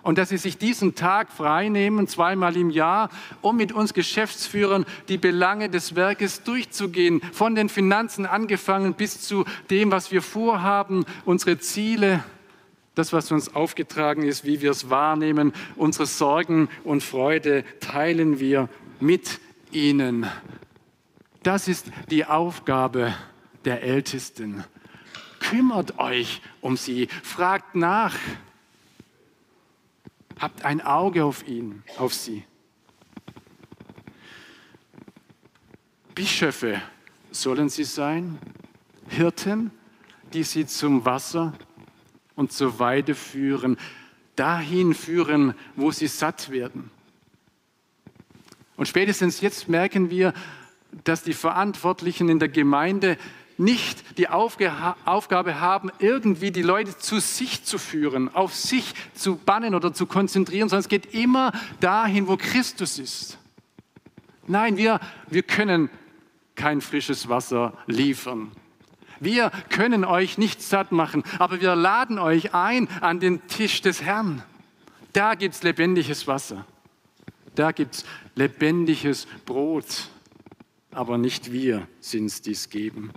Und 0.04 0.18
dass 0.18 0.30
Sie 0.30 0.38
sich 0.38 0.58
diesen 0.58 0.96
Tag 0.96 1.32
freinehmen, 1.32 2.08
zweimal 2.08 2.58
im 2.58 2.72
Jahr, 2.72 3.10
um 3.42 3.56
mit 3.58 3.72
uns 3.72 3.94
Geschäftsführern 3.94 4.86
die 5.10 5.18
Belange 5.18 5.70
des 5.70 5.96
Werkes 5.96 6.44
durchzugehen, 6.44 7.22
von 7.34 7.54
den 7.54 7.70
Finanzen 7.70 8.26
angefangen 8.26 8.96
bis 8.96 9.22
zu 9.22 9.46
dem, 9.70 9.92
was 9.92 10.12
wir 10.12 10.22
vorhaben, 10.22 11.06
unsere 11.26 11.60
Ziele, 11.60 12.24
das, 12.96 13.14
was 13.14 13.32
uns 13.32 13.54
aufgetragen 13.56 14.24
ist, 14.24 14.44
wie 14.44 14.62
wir 14.62 14.72
es 14.72 14.90
wahrnehmen, 14.90 15.54
unsere 15.76 16.06
Sorgen 16.06 16.68
und 16.84 17.04
Freude 17.04 17.64
teilen 17.80 18.40
wir 18.40 18.70
mit 19.00 19.40
Ihnen. 19.72 20.28
Das 21.44 21.68
ist 21.68 21.88
die 22.10 22.26
Aufgabe 22.26 23.14
der 23.66 23.84
Ältesten 23.84 24.64
kümmert 25.52 26.00
euch 26.00 26.42
um 26.62 26.78
sie, 26.78 27.08
fragt 27.24 27.76
nach, 27.76 28.16
habt 30.40 30.64
ein 30.64 30.80
Auge 30.80 31.26
auf 31.26 31.46
ihn, 31.46 31.84
auf 31.98 32.14
sie. 32.14 32.46
Bischöfe 36.16 36.82
sollen 37.32 37.68
sie 37.68 37.84
sein, 37.84 38.40
Hirten, 39.10 39.72
die 40.32 40.44
sie 40.44 40.66
zum 40.66 41.04
Wasser 41.04 41.54
und 42.36 42.54
zur 42.54 42.80
Weide 42.80 43.14
führen, 43.14 43.76
dahin 44.38 44.94
führen, 44.94 45.54
wo 45.76 45.92
sie 45.92 46.08
satt 46.08 46.50
werden. 46.50 46.92
Und 48.78 48.88
spätestens 48.88 49.42
jetzt 49.42 49.68
merken 49.68 50.10
wir, 50.10 50.34
dass 51.04 51.24
die 51.24 51.34
Verantwortlichen 51.34 52.30
in 52.30 52.40
der 52.40 52.50
Gemeinde 52.50 53.18
nicht 53.62 54.18
die 54.18 54.28
Aufgabe 54.28 55.60
haben, 55.60 55.92
irgendwie 56.00 56.52
die 56.52 56.62
Leute 56.62 56.98
zu 56.98 57.20
sich 57.20 57.64
zu 57.64 57.78
führen, 57.78 58.34
auf 58.34 58.56
sich 58.56 58.94
zu 59.14 59.36
bannen 59.38 59.76
oder 59.76 59.94
zu 59.94 60.06
konzentrieren, 60.06 60.68
sondern 60.70 60.82
es 60.82 60.90
geht 60.90 61.14
immer 61.14 61.52
dahin, 61.80 62.28
wo 62.28 62.38
Christus 62.38 63.00
ist. 63.00 63.38
Nein, 64.48 64.78
wir, 64.78 65.00
wir 65.30 65.44
können 65.44 65.90
kein 66.56 66.82
frisches 66.82 67.30
Wasser 67.30 67.74
liefern. 67.88 68.52
Wir 69.20 69.52
können 69.70 70.04
euch 70.04 70.40
nicht 70.40 70.64
satt 70.64 70.92
machen, 70.92 71.24
aber 71.38 71.62
wir 71.62 71.76
laden 71.76 72.18
euch 72.18 72.56
ein 72.56 72.88
an 73.02 73.20
den 73.20 73.46
Tisch 73.48 73.82
des 73.82 74.02
Herrn. 74.02 74.42
Da 75.14 75.36
gibt 75.36 75.54
es 75.56 75.64
lebendiges 75.64 76.26
Wasser. 76.28 76.66
Da 77.54 77.72
gibt 77.72 77.96
es 77.96 78.06
lebendiges 78.36 79.28
Brot. 79.46 80.10
Aber 80.90 81.18
nicht 81.18 81.52
wir 81.52 81.88
sind 82.00 82.26
es, 82.26 82.42
die 82.42 82.52
es 82.52 82.70
geben. 82.70 83.12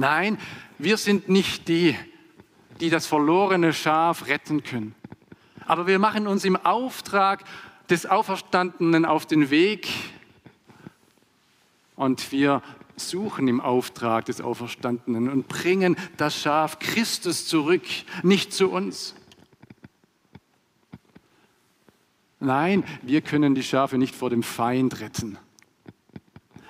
Nein, 0.00 0.38
wir 0.78 0.96
sind 0.96 1.28
nicht 1.28 1.68
die, 1.68 1.94
die 2.80 2.88
das 2.88 3.06
verlorene 3.06 3.74
Schaf 3.74 4.28
retten 4.28 4.62
können. 4.62 4.94
Aber 5.66 5.86
wir 5.86 5.98
machen 5.98 6.26
uns 6.26 6.46
im 6.46 6.56
Auftrag 6.56 7.44
des 7.90 8.06
Auferstandenen 8.06 9.04
auf 9.04 9.26
den 9.26 9.50
Weg 9.50 9.90
und 11.96 12.32
wir 12.32 12.62
suchen 12.96 13.46
im 13.46 13.60
Auftrag 13.60 14.24
des 14.24 14.40
Auferstandenen 14.40 15.28
und 15.28 15.48
bringen 15.48 15.96
das 16.16 16.34
Schaf 16.34 16.78
Christus 16.78 17.46
zurück, 17.46 17.84
nicht 18.22 18.54
zu 18.54 18.70
uns. 18.70 19.14
Nein, 22.38 22.84
wir 23.02 23.20
können 23.20 23.54
die 23.54 23.62
Schafe 23.62 23.98
nicht 23.98 24.14
vor 24.14 24.30
dem 24.30 24.42
Feind 24.42 25.00
retten. 25.00 25.36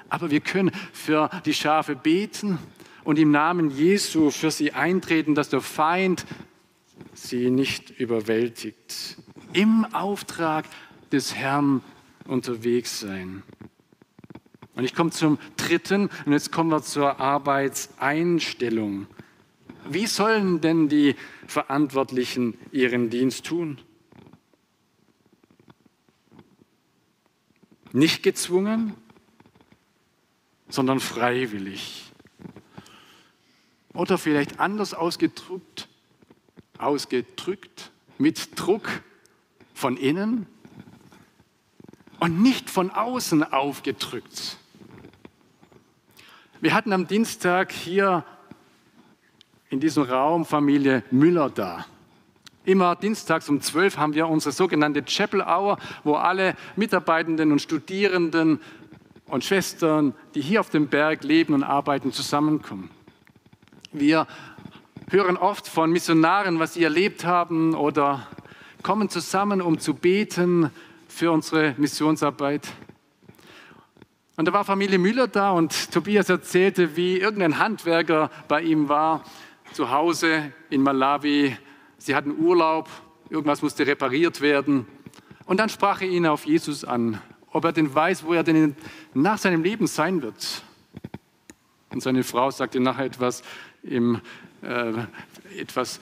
Aber 0.08 0.32
wir 0.32 0.40
können 0.40 0.72
für 0.92 1.30
die 1.44 1.54
Schafe 1.54 1.94
beten 1.94 2.58
und 3.11 3.19
im 3.19 3.33
Namen 3.33 3.71
Jesu 3.73 4.31
für 4.31 4.52
sie 4.52 4.71
eintreten, 4.73 5.35
dass 5.35 5.49
der 5.49 5.61
Feind 5.61 6.25
sie 7.12 7.50
nicht 7.50 7.90
überwältigt. 7.99 9.17
Im 9.52 9.85
Auftrag 9.93 10.64
des 11.11 11.35
Herrn 11.35 11.83
unterwegs 12.29 13.00
sein. 13.00 13.43
Und 14.76 14.85
ich 14.85 14.95
komme 14.95 15.11
zum 15.11 15.40
dritten 15.57 16.09
und 16.25 16.33
jetzt 16.33 16.52
kommen 16.52 16.71
wir 16.71 16.83
zur 16.83 17.19
Arbeitseinstellung. 17.19 19.09
Wie 19.88 20.07
sollen 20.07 20.61
denn 20.61 20.88
die 20.88 21.17
Verantwortlichen 21.49 22.57
ihren 22.71 23.11
Dienst 23.11 23.45
tun? 23.45 23.79
Nicht 27.90 28.23
gezwungen, 28.23 28.95
sondern 30.69 31.00
freiwillig. 31.00 32.10
Oder 33.92 34.18
vielleicht 34.18 34.61
anders 34.61 34.94
ausgedrückt, 34.94 35.88
ausgedrückt 36.78 37.90
mit 38.18 38.59
Druck 38.59 38.88
von 39.75 39.97
innen 39.97 40.47
und 42.20 42.40
nicht 42.40 42.70
von 42.70 42.90
außen 42.90 43.42
aufgedrückt. 43.52 44.59
Wir 46.61 46.75
hatten 46.75 46.92
am 46.92 47.06
Dienstag 47.06 47.73
hier 47.73 48.25
in 49.71 49.80
diesem 49.80 50.02
Raum 50.02 50.45
Familie 50.45 51.02
Müller 51.10 51.49
da. 51.49 51.86
Immer 52.65 52.95
dienstags 52.95 53.49
um 53.49 53.60
12 53.60 53.97
haben 53.97 54.15
wir 54.15 54.28
unsere 54.28 54.52
sogenannte 54.52 55.02
Chapel 55.02 55.41
Hour, 55.41 55.78
wo 56.04 56.15
alle 56.15 56.54
Mitarbeitenden 56.76 57.52
und 57.52 57.62
Studierenden 57.62 58.60
und 59.26 59.45
Schwestern, 59.45 60.15
die 60.34 60.43
hier 60.43 60.60
auf 60.60 60.69
dem 60.69 60.88
Berg 60.88 61.25
leben 61.25 61.54
und 61.54 61.62
arbeiten, 61.62 62.12
zusammenkommen. 62.12 62.91
Wir 63.93 64.29
hören 65.11 65.37
oft 65.37 65.67
von 65.67 65.91
Missionaren, 65.91 66.61
was 66.61 66.75
sie 66.75 66.85
erlebt 66.85 67.25
haben 67.25 67.75
oder 67.75 68.29
kommen 68.85 69.09
zusammen, 69.09 69.61
um 69.61 69.81
zu 69.81 69.95
beten 69.95 70.71
für 71.09 71.33
unsere 71.33 71.75
Missionsarbeit. 71.76 72.69
Und 74.37 74.45
da 74.47 74.53
war 74.53 74.65
Familie 74.65 75.00
Müller 75.00 75.26
da 75.26 75.50
und 75.50 75.91
Tobias 75.91 76.29
erzählte, 76.29 76.95
wie 76.95 77.19
irgendein 77.19 77.59
Handwerker 77.59 78.31
bei 78.47 78.63
ihm 78.63 78.89
war, 78.89 79.25
zu 79.73 79.91
Hause 79.91 80.53
in 80.71 80.83
Malawi. 80.83 81.57
Sie 81.99 82.15
hatten 82.15 82.39
Urlaub, 82.39 82.89
irgendwas 83.29 83.61
musste 83.61 83.89
repariert 83.89 84.41
werden. 84.41 84.87
Und 85.47 85.59
dann 85.59 85.69
sprach 85.69 86.00
er 86.00 86.09
ihn 86.09 86.26
auf 86.26 86.47
Jesus 86.47 86.85
an, 86.85 87.21
ob 87.50 87.65
er 87.65 87.73
denn 87.73 87.93
weiß, 87.93 88.23
wo 88.23 88.35
er 88.35 88.45
denn 88.45 88.76
nach 89.15 89.39
seinem 89.39 89.65
Leben 89.65 89.89
sein 89.89 90.23
wird. 90.23 90.63
Und 91.93 92.05
seine 92.05 92.23
Frau 92.23 92.53
sagte 92.53 92.79
nachher 92.79 93.07
etwas 93.07 93.43
im, 93.82 94.21
äh, 94.62 94.93
etwas 95.58 96.00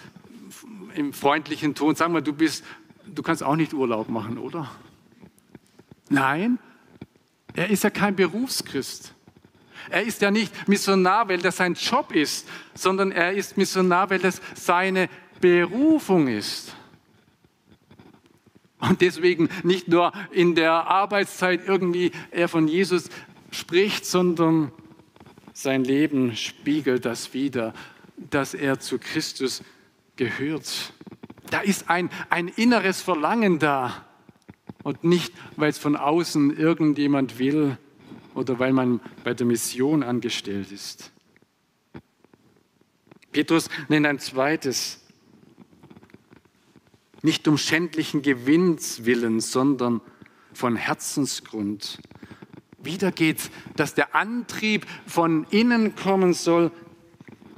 im 0.95 1.13
freundlichen 1.13 1.75
Ton, 1.75 1.95
sag 1.95 2.11
mal, 2.11 2.23
du 2.23 2.33
bist, 2.33 2.65
du 3.07 3.23
kannst 3.23 3.43
auch 3.43 3.57
nicht 3.57 3.73
Urlaub 3.75 4.09
machen, 4.09 4.39
oder? 4.39 4.71
Nein, 6.09 6.59
er 7.55 7.71
ist 7.71 7.85
ja 7.85 7.91
kein 7.91 8.17
Berufschrist. 8.17 9.15
Er 9.91 10.03
ist 10.03 10.21
ja 10.21 10.31
nicht 10.31 10.69
Missionar, 10.69 11.29
weil 11.29 11.39
das 11.39 11.57
sein 11.57 11.75
Job 11.75 12.13
ist, 12.13 12.49
sondern 12.75 13.13
er 13.13 13.33
ist 13.33 13.57
Missionar, 13.57 14.11
weil 14.11 14.19
das 14.19 14.41
seine 14.55 15.09
Berufung 15.41 16.29
ist. 16.29 16.75
Und 18.81 19.01
deswegen 19.01 19.49
nicht 19.63 19.89
nur 19.89 20.13
in 20.31 20.55
der 20.55 20.73
Arbeitszeit 20.73 21.67
irgendwie 21.67 22.13
er 22.31 22.49
von 22.49 22.69
Jesus 22.69 23.11
spricht, 23.51 24.07
sondern 24.07 24.71
sein 25.59 25.83
Leben 25.83 26.37
spiegelt 26.37 27.05
das 27.05 27.35
wieder, 27.35 27.75
dass 28.17 28.55
er 28.55 28.79
zu 28.79 28.97
Christus 29.01 29.65
gehört. 30.15 30.93
Da 31.51 31.59
ist 31.59 31.91
ein, 31.91 32.11
ein 32.31 32.47
inneres 32.47 33.03
Verlangen 33.03 33.59
da 33.59 34.07
und 34.85 35.03
nicht, 35.03 35.35
weil 35.57 35.71
es 35.71 35.79
von 35.79 35.97
außen 35.97 36.57
irgendjemand 36.57 37.41
will 37.41 37.77
oder 38.35 38.61
weil 38.61 38.73
man 38.73 39.01
bei 39.25 39.35
der 39.35 39.47
Mission 39.47 40.05
angestellt 40.05 40.71
ist. 40.71 41.11
Petrus 43.33 43.69
nennt 43.89 44.07
ein 44.07 44.21
zweites, 44.21 45.05
nicht 47.23 47.49
um 47.49 47.59
schändlichen 47.59 48.23
Gewinns 48.23 49.07
willen, 49.07 49.41
sondern 49.41 50.03
von 50.53 50.77
Herzensgrund. 50.77 51.99
Wieder 52.79 53.11
geht, 53.13 53.51
dass 53.77 53.95
der 53.95 54.15
Antrieb 54.15 54.87
von 55.07 55.47
innen 55.51 55.97
kommen 55.97 56.33
soll 56.33 56.71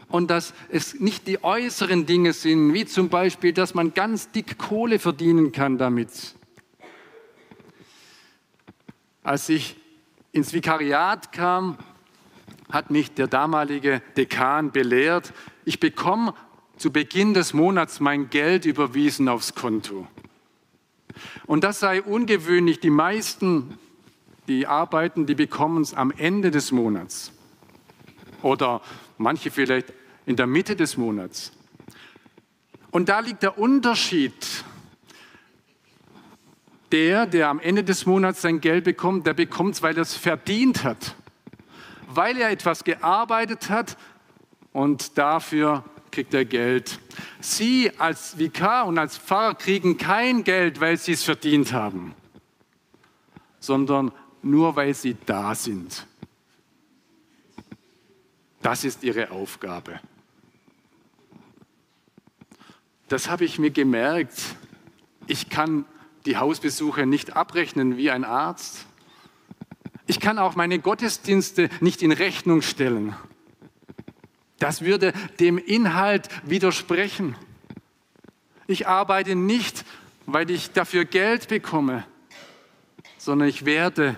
und 0.08 0.30
dass 0.30 0.54
es 0.70 0.98
nicht 0.98 1.26
die 1.26 1.44
äußeren 1.44 2.06
Dinge 2.06 2.32
sind, 2.32 2.72
wie 2.72 2.86
zum 2.86 3.08
Beispiel, 3.08 3.52
dass 3.52 3.74
man 3.74 3.94
ganz 3.94 4.30
dick 4.30 4.58
Kohle 4.58 4.98
verdienen 4.98 5.52
kann 5.52 5.78
damit, 5.78 6.34
als 9.22 9.48
ich 9.48 9.76
ins 10.32 10.52
Vikariat 10.52 11.32
kam, 11.32 11.76
hat 12.70 12.90
mich 12.90 13.12
der 13.12 13.26
damalige 13.26 14.00
Dekan 14.16 14.72
belehrt, 14.72 15.32
ich 15.64 15.80
bekomme 15.80 16.34
zu 16.76 16.90
Beginn 16.90 17.34
des 17.34 17.52
Monats 17.52 18.00
mein 18.00 18.30
Geld 18.30 18.64
überwiesen 18.64 19.28
aufs 19.28 19.54
Konto. 19.54 20.06
Und 21.46 21.64
das 21.64 21.80
sei 21.80 22.00
ungewöhnlich. 22.00 22.80
Die 22.80 22.90
meisten, 22.90 23.78
die 24.50 24.66
arbeiten, 24.66 25.26
die 25.26 25.36
bekommen 25.36 25.80
es 25.80 25.94
am 25.94 26.10
Ende 26.10 26.50
des 26.50 26.72
Monats. 26.72 27.30
Oder 28.42 28.80
manche 29.16 29.52
vielleicht 29.52 29.92
in 30.26 30.34
der 30.34 30.48
Mitte 30.48 30.74
des 30.74 30.96
Monats. 30.96 31.52
Und 32.90 33.08
da 33.08 33.20
liegt 33.20 33.44
der 33.44 33.58
Unterschied 33.58 34.64
der, 36.90 37.26
der 37.26 37.48
am 37.48 37.60
Ende 37.60 37.84
des 37.84 38.06
Monats 38.06 38.42
sein 38.42 38.60
Geld 38.60 38.82
bekommt, 38.82 39.24
der 39.24 39.34
bekommt 39.34 39.76
es, 39.76 39.82
weil 39.84 39.96
er 39.96 40.02
es 40.02 40.16
verdient 40.16 40.82
hat, 40.82 41.14
weil 42.08 42.36
er 42.36 42.50
etwas 42.50 42.82
gearbeitet 42.82 43.70
hat 43.70 43.96
und 44.72 45.16
dafür 45.16 45.84
kriegt 46.10 46.34
er 46.34 46.44
Geld. 46.44 46.98
Sie 47.38 47.92
als 47.98 48.36
Vikar 48.36 48.86
und 48.86 48.98
als 48.98 49.16
Pfarrer 49.16 49.54
kriegen 49.54 49.96
kein 49.96 50.42
Geld, 50.42 50.80
weil 50.80 50.96
sie 50.96 51.12
es 51.12 51.22
verdient 51.22 51.72
haben, 51.72 52.16
sondern 53.60 54.10
nur 54.42 54.76
weil 54.76 54.94
sie 54.94 55.16
da 55.26 55.54
sind. 55.54 56.06
Das 58.62 58.84
ist 58.84 59.02
ihre 59.02 59.30
Aufgabe. 59.30 60.00
Das 63.08 63.28
habe 63.28 63.44
ich 63.44 63.58
mir 63.58 63.70
gemerkt. 63.70 64.56
Ich 65.26 65.48
kann 65.48 65.84
die 66.26 66.36
Hausbesuche 66.36 67.06
nicht 67.06 67.36
abrechnen 67.36 67.96
wie 67.96 68.10
ein 68.10 68.24
Arzt. 68.24 68.86
Ich 70.06 70.20
kann 70.20 70.38
auch 70.38 70.54
meine 70.54 70.78
Gottesdienste 70.78 71.70
nicht 71.80 72.02
in 72.02 72.12
Rechnung 72.12 72.62
stellen. 72.62 73.16
Das 74.58 74.82
würde 74.82 75.12
dem 75.40 75.56
Inhalt 75.56 76.28
widersprechen. 76.44 77.34
Ich 78.66 78.86
arbeite 78.86 79.34
nicht, 79.34 79.84
weil 80.26 80.50
ich 80.50 80.72
dafür 80.72 81.04
Geld 81.04 81.48
bekomme, 81.48 82.04
sondern 83.18 83.48
ich 83.48 83.64
werde 83.64 84.16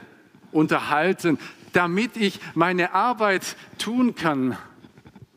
unterhalten, 0.53 1.39
damit 1.73 2.17
ich 2.17 2.41
meine 2.55 2.93
Arbeit 2.93 3.57
tun 3.79 4.15
kann 4.15 4.57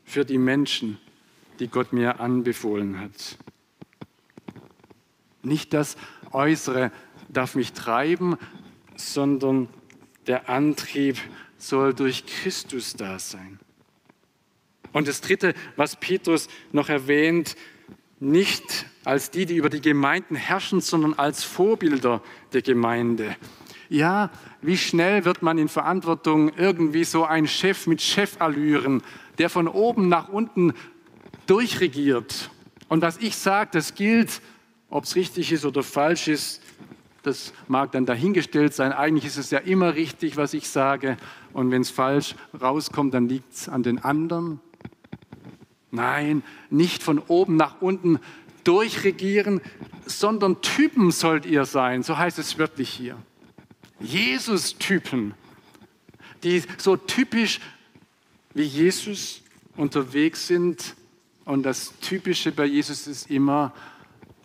für 0.04 0.26
die 0.26 0.38
Menschen, 0.38 0.98
die 1.60 1.68
Gott 1.68 1.94
mir 1.94 2.20
anbefohlen 2.20 3.00
hat. 3.00 3.38
Nicht 5.42 5.74
das 5.74 5.96
Äußere 6.32 6.92
darf 7.30 7.56
mich 7.56 7.74
treiben, 7.74 8.38
sondern 8.96 9.70
der 10.28 10.50
Antrieb 10.50 11.18
soll 11.58 11.94
durch 11.94 12.26
Christus 12.26 12.96
da 12.96 13.20
sein. 13.20 13.60
Und 14.92 15.08
das 15.08 15.22
Dritte, 15.22 15.54
was 15.76 15.98
Petrus 15.98 16.48
noch 16.72 16.90
erwähnt, 16.90 17.56
nicht 18.20 18.86
als 19.04 19.30
die, 19.30 19.46
die 19.46 19.58
über 19.58 19.70
die 19.70 19.82
Gemeinden 19.82 20.36
herrschen, 20.36 20.82
sondern 20.82 21.14
als 21.14 21.44
Vorbilder 21.44 22.24
der 22.54 22.62
Gemeinde. 22.62 23.36
Ja, 23.90 24.32
wie 24.66 24.78
schnell 24.78 25.26
wird 25.26 25.42
man 25.42 25.58
in 25.58 25.68
Verantwortung 25.68 26.52
irgendwie 26.58 27.04
so 27.04 27.26
ein 27.26 27.48
Chef 27.48 27.88
mit 27.88 28.02
Chefallüren, 28.02 29.04
der 29.38 29.50
von 29.50 29.68
oben 29.68 30.10
nach 30.10 30.30
unten 30.30 30.74
durchregiert. 31.48 32.50
Und 32.88 33.02
was 33.02 33.18
ich 33.18 33.36
sage, 33.36 33.72
das 33.74 33.96
gilt, 33.96 34.42
ob 34.90 35.04
es 35.04 35.16
richtig 35.16 35.52
ist 35.52 35.66
oder 35.66 35.84
falsch 35.84 36.28
ist, 36.28 36.62
das 37.24 37.54
mag 37.68 37.92
dann 37.92 38.06
dahingestellt 38.06 38.74
sein. 38.74 38.94
Eigentlich 38.94 39.26
ist 39.26 39.38
es 39.38 39.50
ja 39.50 39.60
immer 39.60 39.96
richtig, 39.96 40.38
was 40.38 40.54
ich 40.54 40.70
sage. 40.70 41.18
Und 41.54 41.72
wenn 41.72 41.82
es 41.82 41.90
falsch 41.90 42.36
rauskommt, 42.60 43.14
dann 43.14 43.28
liegt 43.28 43.52
es 43.54 43.68
an 43.68 43.82
den 43.82 44.04
anderen. 44.04 44.60
Nein, 45.90 46.44
nicht 46.70 47.02
von 47.02 47.20
oben 47.20 47.56
nach 47.56 47.82
unten 47.82 48.20
durchregieren, 48.64 49.62
sondern 50.06 50.62
Typen 50.62 51.12
sollt 51.12 51.46
ihr 51.46 51.66
sein. 51.66 52.04
So 52.04 52.18
heißt 52.18 52.38
es 52.38 52.60
wörtlich 52.60 52.90
hier. 52.90 53.18
Jesus-Typen, 54.00 55.34
die 56.44 56.64
so 56.78 56.98
typisch 56.98 57.60
wie 58.54 58.64
Jesus 58.64 59.42
unterwegs 59.76 60.48
sind. 60.48 60.96
Und 61.46 61.64
das 61.64 61.94
Typische 62.02 62.52
bei 62.52 62.66
Jesus 62.66 63.08
ist 63.08 63.30
immer 63.30 63.74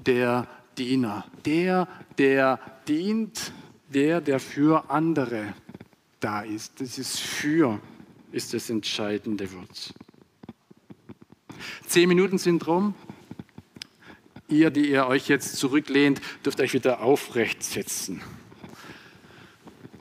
der 0.05 0.47
Diener. 0.77 1.27
Der, 1.45 1.89
der 2.19 2.59
dient, 2.87 3.53
der, 3.89 4.21
der 4.21 4.41
für 4.41 4.91
andere 4.91 5.55
da 6.21 6.43
ist. 6.43 6.81
Das 6.81 6.99
ist 6.99 7.19
für, 7.19 7.81
ist 8.33 8.53
das 8.55 8.71
entscheidende 8.71 9.53
Wort. 9.53 9.95
Zehn 11.87 12.09
Minuten 12.09 12.39
sind 12.39 12.67
rum. 12.67 12.95
Ihr, 14.49 14.71
die 14.71 14.91
ihr 14.91 15.07
euch 15.07 15.29
jetzt 15.29 15.57
zurücklehnt, 15.57 16.21
dürft 16.45 16.61
euch 16.61 16.75
wieder 16.75 17.03
aufrecht 17.03 17.63
setzen. 17.63 18.21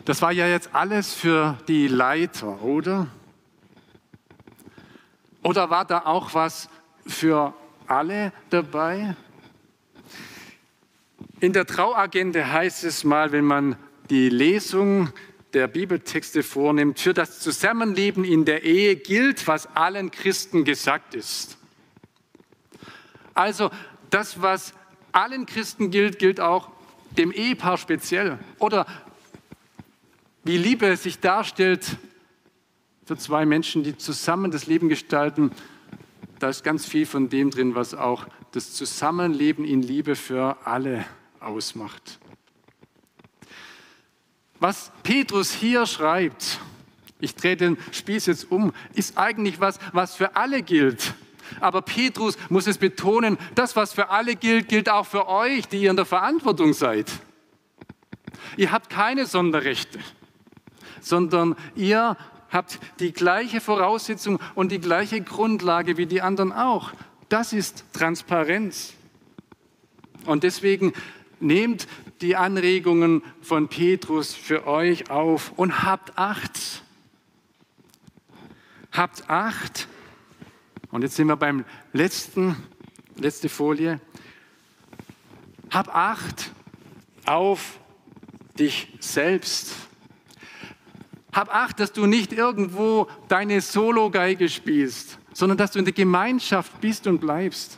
Das 0.10 0.24
war 0.24 0.32
ja 0.32 0.48
jetzt 0.48 0.74
alles 0.74 1.14
für 1.14 1.56
die 1.68 1.88
Leiter, 1.88 2.64
oder? 2.64 3.06
Oder 5.44 5.70
war 5.70 5.86
da 5.86 6.00
auch 6.00 6.34
was 6.34 6.68
für 7.06 7.54
alle 7.86 8.34
dabei? 8.50 9.16
In 11.40 11.54
der 11.54 11.68
Trauagende 11.68 12.52
heißt 12.52 12.86
es 12.86 13.04
mal, 13.04 13.32
wenn 13.32 13.46
man 13.46 13.76
die 14.10 14.30
Lesung 14.30 15.10
der 15.54 15.68
Bibeltexte 15.68 16.42
vornimmt, 16.42 17.00
für 17.00 17.14
das 17.14 17.40
Zusammenleben 17.40 18.24
in 18.24 18.46
der 18.46 18.64
Ehe 18.64 18.96
gilt, 18.96 19.48
was 19.48 19.68
allen 19.76 20.10
Christen 20.10 20.66
gesagt 20.66 21.14
ist. 21.14 21.60
Also 23.36 23.70
das, 24.10 24.42
was 24.42 24.74
allen 25.12 25.46
Christen 25.46 25.92
gilt, 25.92 26.18
gilt 26.18 26.40
auch 26.40 26.72
dem 27.12 27.32
Ehepaar 27.32 27.78
speziell. 27.78 28.40
Oder 28.58 28.88
wie 30.50 30.58
Liebe 30.58 30.98
sich 30.98 31.20
darstellt 31.20 31.98
für 33.06 33.16
zwei 33.16 33.46
Menschen, 33.46 33.84
die 33.84 33.96
zusammen 33.96 34.50
das 34.50 34.66
Leben 34.66 34.90
gestalten, 34.90 35.52
da 36.40 36.50
ist 36.50 36.64
ganz 36.64 36.88
viel 36.88 37.06
von 37.06 37.30
dem 37.30 37.52
drin, 37.52 37.76
was 37.76 37.94
auch 37.94 38.26
das 38.50 38.74
Zusammenleben 38.74 39.64
in 39.64 39.84
Liebe 39.84 40.16
für 40.16 40.58
alle 40.66 41.06
ausmacht. 41.40 42.18
Was 44.60 44.92
Petrus 45.04 45.54
hier 45.54 45.86
schreibt, 45.86 46.60
ich 47.20 47.36
drehe 47.36 47.56
den 47.56 47.78
Spieß 47.92 48.26
jetzt 48.26 48.52
um, 48.52 48.74
ist 48.96 49.20
eigentlich 49.20 49.60
was, 49.60 49.78
was 49.94 50.16
für 50.16 50.36
alle 50.36 50.64
gilt. 50.64 51.14
Aber 51.60 51.84
Petrus 51.84 52.40
muss 52.50 52.66
es 52.66 52.80
betonen, 52.80 53.38
das, 53.54 53.76
was 53.76 53.94
für 53.94 54.10
alle 54.10 54.36
gilt, 54.36 54.68
gilt 54.68 54.90
auch 54.90 55.06
für 55.06 55.28
euch, 55.28 55.68
die 55.68 55.84
ihr 55.84 55.92
in 55.92 55.96
der 55.96 56.06
Verantwortung 56.06 56.74
seid. 56.74 57.08
Ihr 58.58 58.72
habt 58.72 58.90
keine 58.90 59.28
Sonderrechte 59.28 60.00
sondern 61.02 61.56
ihr 61.76 62.18
habt 62.50 62.80
die 63.00 63.14
gleiche 63.14 63.62
Voraussetzung 63.62 64.40
und 64.56 64.72
die 64.72 64.80
gleiche 64.80 65.22
Grundlage 65.22 65.98
wie 65.98 66.06
die 66.06 66.22
anderen 66.22 66.52
auch. 66.52 66.92
Das 67.30 67.54
ist 67.54 67.86
Transparenz. 67.94 68.94
Und 70.26 70.44
deswegen 70.44 70.94
nehmt 71.40 71.88
die 72.22 72.36
Anregungen 72.36 73.24
von 73.42 73.68
Petrus 73.70 74.34
für 74.34 74.68
euch 74.68 75.10
auf 75.10 75.54
und 75.56 75.84
habt 75.84 76.18
Acht. 76.18 76.84
Habt 78.92 79.30
Acht. 79.30 79.88
Und 80.92 81.04
jetzt 81.04 81.16
sind 81.16 81.28
wir 81.28 81.38
beim 81.38 81.66
letzten, 81.94 82.56
letzte 83.16 83.48
Folie. 83.48 84.02
Hab 85.70 85.96
Acht 85.96 86.52
auf 87.26 87.80
dich 88.58 88.88
selbst. 89.00 89.89
Hab 91.32 91.54
Acht, 91.54 91.80
dass 91.80 91.94
du 91.94 92.06
nicht 92.06 92.34
irgendwo 92.34 93.08
deine 93.28 93.62
Solo-Geige 93.62 94.50
spielst, 94.50 95.20
sondern 95.34 95.58
dass 95.58 95.72
du 95.72 95.80
in 95.80 95.86
der 95.86 95.94
Gemeinschaft 95.94 96.82
bist 96.82 97.08
und 97.08 97.20
bleibst. 97.20 97.78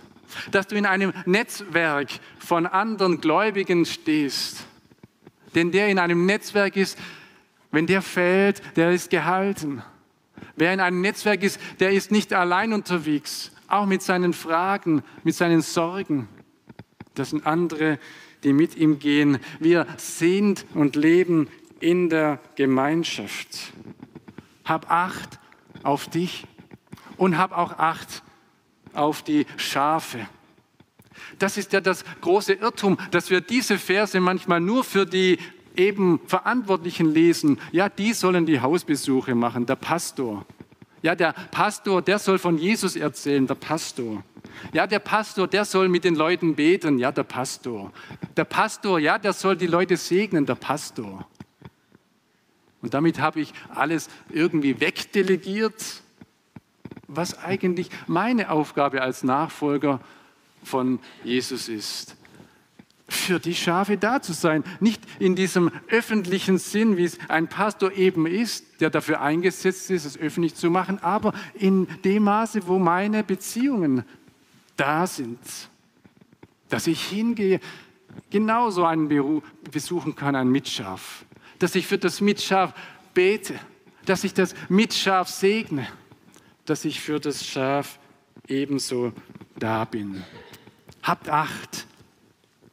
Dass 0.51 0.67
du 0.67 0.75
in 0.75 0.85
einem 0.85 1.11
Netzwerk 1.25 2.09
von 2.39 2.65
anderen 2.65 3.19
Gläubigen 3.19 3.85
stehst. 3.85 4.65
Denn 5.55 5.71
der 5.71 5.89
in 5.89 5.99
einem 5.99 6.25
Netzwerk 6.25 6.77
ist, 6.77 6.97
wenn 7.71 7.87
der 7.87 8.01
fällt, 8.01 8.61
der 8.77 8.91
ist 8.91 9.09
gehalten. 9.09 9.83
Wer 10.55 10.73
in 10.73 10.79
einem 10.79 11.01
Netzwerk 11.01 11.43
ist, 11.43 11.59
der 11.79 11.91
ist 11.91 12.11
nicht 12.11 12.33
allein 12.33 12.71
unterwegs, 12.71 13.51
auch 13.67 13.85
mit 13.85 14.01
seinen 14.01 14.33
Fragen, 14.33 15.03
mit 15.23 15.35
seinen 15.35 15.61
Sorgen. 15.61 16.29
Das 17.15 17.31
sind 17.31 17.45
andere, 17.45 17.99
die 18.43 18.53
mit 18.53 18.75
ihm 18.75 18.99
gehen. 18.99 19.39
Wir 19.59 19.85
sind 19.97 20.65
und 20.73 20.95
leben 20.95 21.47
in 21.81 22.09
der 22.09 22.39
Gemeinschaft. 22.55 23.73
Hab 24.63 24.89
Acht 24.89 25.39
auf 25.83 26.07
dich 26.07 26.45
und 27.17 27.37
hab 27.37 27.51
auch 27.57 27.77
Acht 27.77 28.23
auf 28.93 29.23
die 29.23 29.45
Schafe. 29.57 30.27
Das 31.39 31.57
ist 31.57 31.73
ja 31.73 31.81
das 31.81 32.03
große 32.21 32.53
Irrtum, 32.53 32.97
dass 33.11 33.29
wir 33.29 33.41
diese 33.41 33.77
Verse 33.77 34.19
manchmal 34.19 34.61
nur 34.61 34.83
für 34.83 35.05
die 35.05 35.37
eben 35.75 36.19
Verantwortlichen 36.27 37.11
lesen. 37.11 37.59
Ja, 37.71 37.89
die 37.89 38.13
sollen 38.13 38.45
die 38.45 38.59
Hausbesuche 38.59 39.35
machen, 39.35 39.65
der 39.65 39.75
Pastor. 39.75 40.45
Ja, 41.01 41.15
der 41.15 41.33
Pastor, 41.49 42.01
der 42.01 42.19
soll 42.19 42.37
von 42.37 42.57
Jesus 42.57 42.95
erzählen, 42.95 43.47
der 43.47 43.55
Pastor. 43.55 44.23
Ja, 44.73 44.85
der 44.85 44.99
Pastor, 44.99 45.47
der 45.47 45.65
soll 45.65 45.89
mit 45.89 46.03
den 46.03 46.15
Leuten 46.15 46.55
beten, 46.55 46.99
ja, 46.99 47.11
der 47.11 47.23
Pastor. 47.23 47.91
Der 48.37 48.43
Pastor, 48.43 48.99
ja, 48.99 49.17
der 49.17 49.33
soll 49.33 49.55
die 49.55 49.67
Leute 49.67 49.97
segnen, 49.97 50.45
der 50.45 50.55
Pastor. 50.55 51.25
Und 52.81 52.93
damit 52.93 53.19
habe 53.19 53.41
ich 53.41 53.53
alles 53.69 54.09
irgendwie 54.29 54.79
wegdelegiert, 54.79 56.01
was 57.07 57.37
eigentlich 57.37 57.89
meine 58.07 58.49
Aufgabe 58.49 59.01
als 59.01 59.23
Nachfolger 59.23 59.99
von 60.63 60.99
Jesus 61.23 61.69
ist. 61.69 62.15
Für 63.07 63.39
die 63.39 63.55
Schafe 63.55 63.97
da 63.97 64.21
zu 64.21 64.31
sein, 64.31 64.63
nicht 64.79 65.01
in 65.19 65.35
diesem 65.35 65.69
öffentlichen 65.89 66.57
Sinn, 66.57 66.95
wie 66.95 67.03
es 67.03 67.17
ein 67.27 67.49
Pastor 67.49 67.91
eben 67.91 68.25
ist, 68.25 68.79
der 68.79 68.89
dafür 68.89 69.19
eingesetzt 69.21 69.91
ist, 69.91 70.05
es 70.05 70.17
öffentlich 70.17 70.55
zu 70.55 70.69
machen, 70.69 70.97
aber 70.99 71.33
in 71.53 71.87
dem 72.05 72.23
Maße, 72.23 72.67
wo 72.67 72.79
meine 72.79 73.23
Beziehungen 73.23 74.05
da 74.77 75.05
sind, 75.05 75.39
dass 76.69 76.87
ich 76.87 77.03
hingehe, 77.03 77.59
genauso 78.29 78.85
einen 78.85 79.09
Beruf 79.09 79.43
besuchen 79.71 80.15
kann, 80.15 80.35
ein 80.35 80.49
Mitschaf, 80.49 81.25
dass 81.61 81.75
ich 81.75 81.85
für 81.85 81.99
das 81.99 82.21
Mitschaf 82.21 82.73
bete, 83.13 83.59
dass 84.05 84.23
ich 84.23 84.33
das 84.33 84.55
Mitschaf 84.67 85.27
segne, 85.27 85.87
dass 86.65 86.85
ich 86.85 86.99
für 86.99 87.19
das 87.19 87.45
Schaf 87.45 87.99
ebenso 88.47 89.13
da 89.55 89.85
bin. 89.85 90.23
Habt 91.03 91.29
Acht 91.29 91.85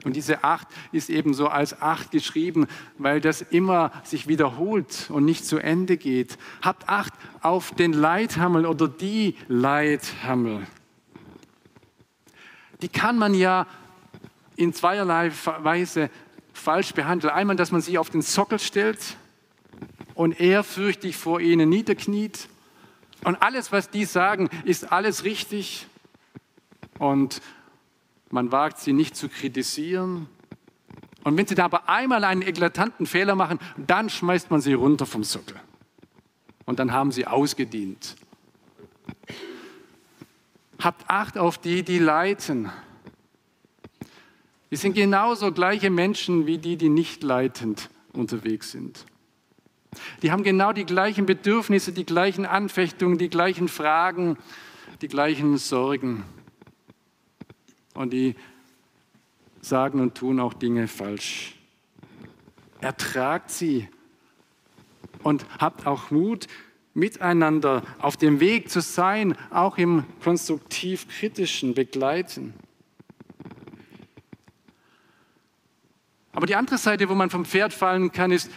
Und 0.05 0.17
diese 0.17 0.43
acht 0.43 0.69
ist 0.91 1.11
eben 1.11 1.35
so 1.35 1.49
als 1.49 1.83
acht 1.83 2.13
geschrieben, 2.13 2.67
weil 2.97 3.21
das 3.21 3.43
immer 3.43 3.93
sich 4.05 4.27
wiederholt 4.27 5.11
und 5.11 5.27
nicht 5.27 5.45
zu 5.45 5.59
Ende 5.59 5.99
geht. 5.99 6.39
Habt 6.63 6.89
acht 6.89 7.13
auf 7.43 7.73
den 7.73 7.93
Leithammel 7.93 8.65
oder 8.65 8.89
die 8.89 9.37
Leithammel. 9.49 10.67
Die 12.81 12.89
kann 12.89 13.19
man 13.19 13.35
ja 13.35 13.67
in 14.57 14.73
zweierlei 14.73 15.31
Weise 15.59 16.11
falsch 16.59 16.93
behandeln. 16.95 17.33
Einmal, 17.33 17.57
dass 17.57 17.73
man 17.73 17.81
sich 17.81 17.99
auf 17.99 18.11
den 18.11 18.23
Sockel 18.23 18.59
stellt 18.59 19.17
und 20.15 20.41
ehrfürchtig 20.41 21.17
vor 21.17 21.41
ihnen 21.41 21.69
niederkniet. 21.69 22.49
Und 23.25 23.43
alles, 23.43 23.73
was 23.73 23.91
die 23.91 24.05
sagen, 24.05 24.49
ist 24.65 24.93
alles 24.93 25.25
richtig. 25.25 25.87
Und 26.99 27.41
man 28.31 28.53
wagt 28.53 28.79
sie 28.79 28.93
nicht 28.93 29.17
zu 29.17 29.29
kritisieren. 29.29 30.29
Und 31.25 31.37
wenn 31.37 31.47
sie 31.47 31.55
da 31.55 31.65
aber 31.65 31.89
einmal 31.89 32.25
einen 32.25 32.43
eklatanten 32.43 33.07
Fehler 33.07 33.35
machen, 33.35 33.59
dann 33.77 34.11
schmeißt 34.11 34.51
man 34.51 34.61
sie 34.61 34.75
runter 34.75 35.07
vom 35.07 35.25
Sockel. 35.25 35.57
Und 36.65 36.79
dann 36.79 36.93
haben 36.93 37.13
sie 37.13 37.27
ausgedient. 37.27 38.17
Habt 40.81 41.09
Acht 41.09 41.39
auf 41.39 41.59
die, 41.59 41.83
die 41.83 41.99
leiten. 41.99 42.71
Die 44.71 44.77
sind 44.77 44.95
genauso 44.95 45.53
gleiche 45.53 45.91
Menschen 45.91 46.47
wie 46.47 46.59
die, 46.59 46.77
die 46.77 46.89
nicht 46.89 47.23
leitend 47.23 47.89
unterwegs 48.13 48.71
sind. 48.71 49.07
Die 50.23 50.31
haben 50.31 50.43
genau 50.43 50.73
die 50.73 50.85
gleichen 50.85 51.25
Bedürfnisse, 51.25 51.93
die 51.93 52.05
gleichen 52.05 52.45
Anfechtungen, 52.45 53.17
die 53.17 53.31
gleichen 53.31 53.69
Fragen, 53.69 54.37
die 55.01 55.09
gleichen 55.09 55.57
Sorgen 55.57 56.25
und 57.95 58.13
die 58.13 58.37
sagen 59.61 60.01
und 60.01 60.15
tun 60.15 60.41
auch 60.41 60.53
Dinge 60.53 60.89
falsch. 60.89 61.57
Ertragt 62.81 63.51
sie 63.51 63.89
und 65.23 65.47
habt 65.59 65.87
auch 65.87 66.11
Mut, 66.11 66.47
miteinander 66.95 67.83
auf 67.99 68.17
dem 68.17 68.41
Weg 68.41 68.71
zu 68.71 68.81
sein, 68.81 69.37
auch 69.51 69.79
im 69.79 70.05
konstruktiv-kritischen 70.23 71.75
Begleiten. 71.75 72.55
Aber 76.33 76.47
die 76.47 76.57
andere 76.57 76.79
Seite, 76.79 77.09
wo 77.09 77.15
man 77.15 77.31
vom 77.31 77.45
Pferd 77.45 77.73
fallen 77.73 78.13
kann, 78.13 78.31
ist, 78.31 78.51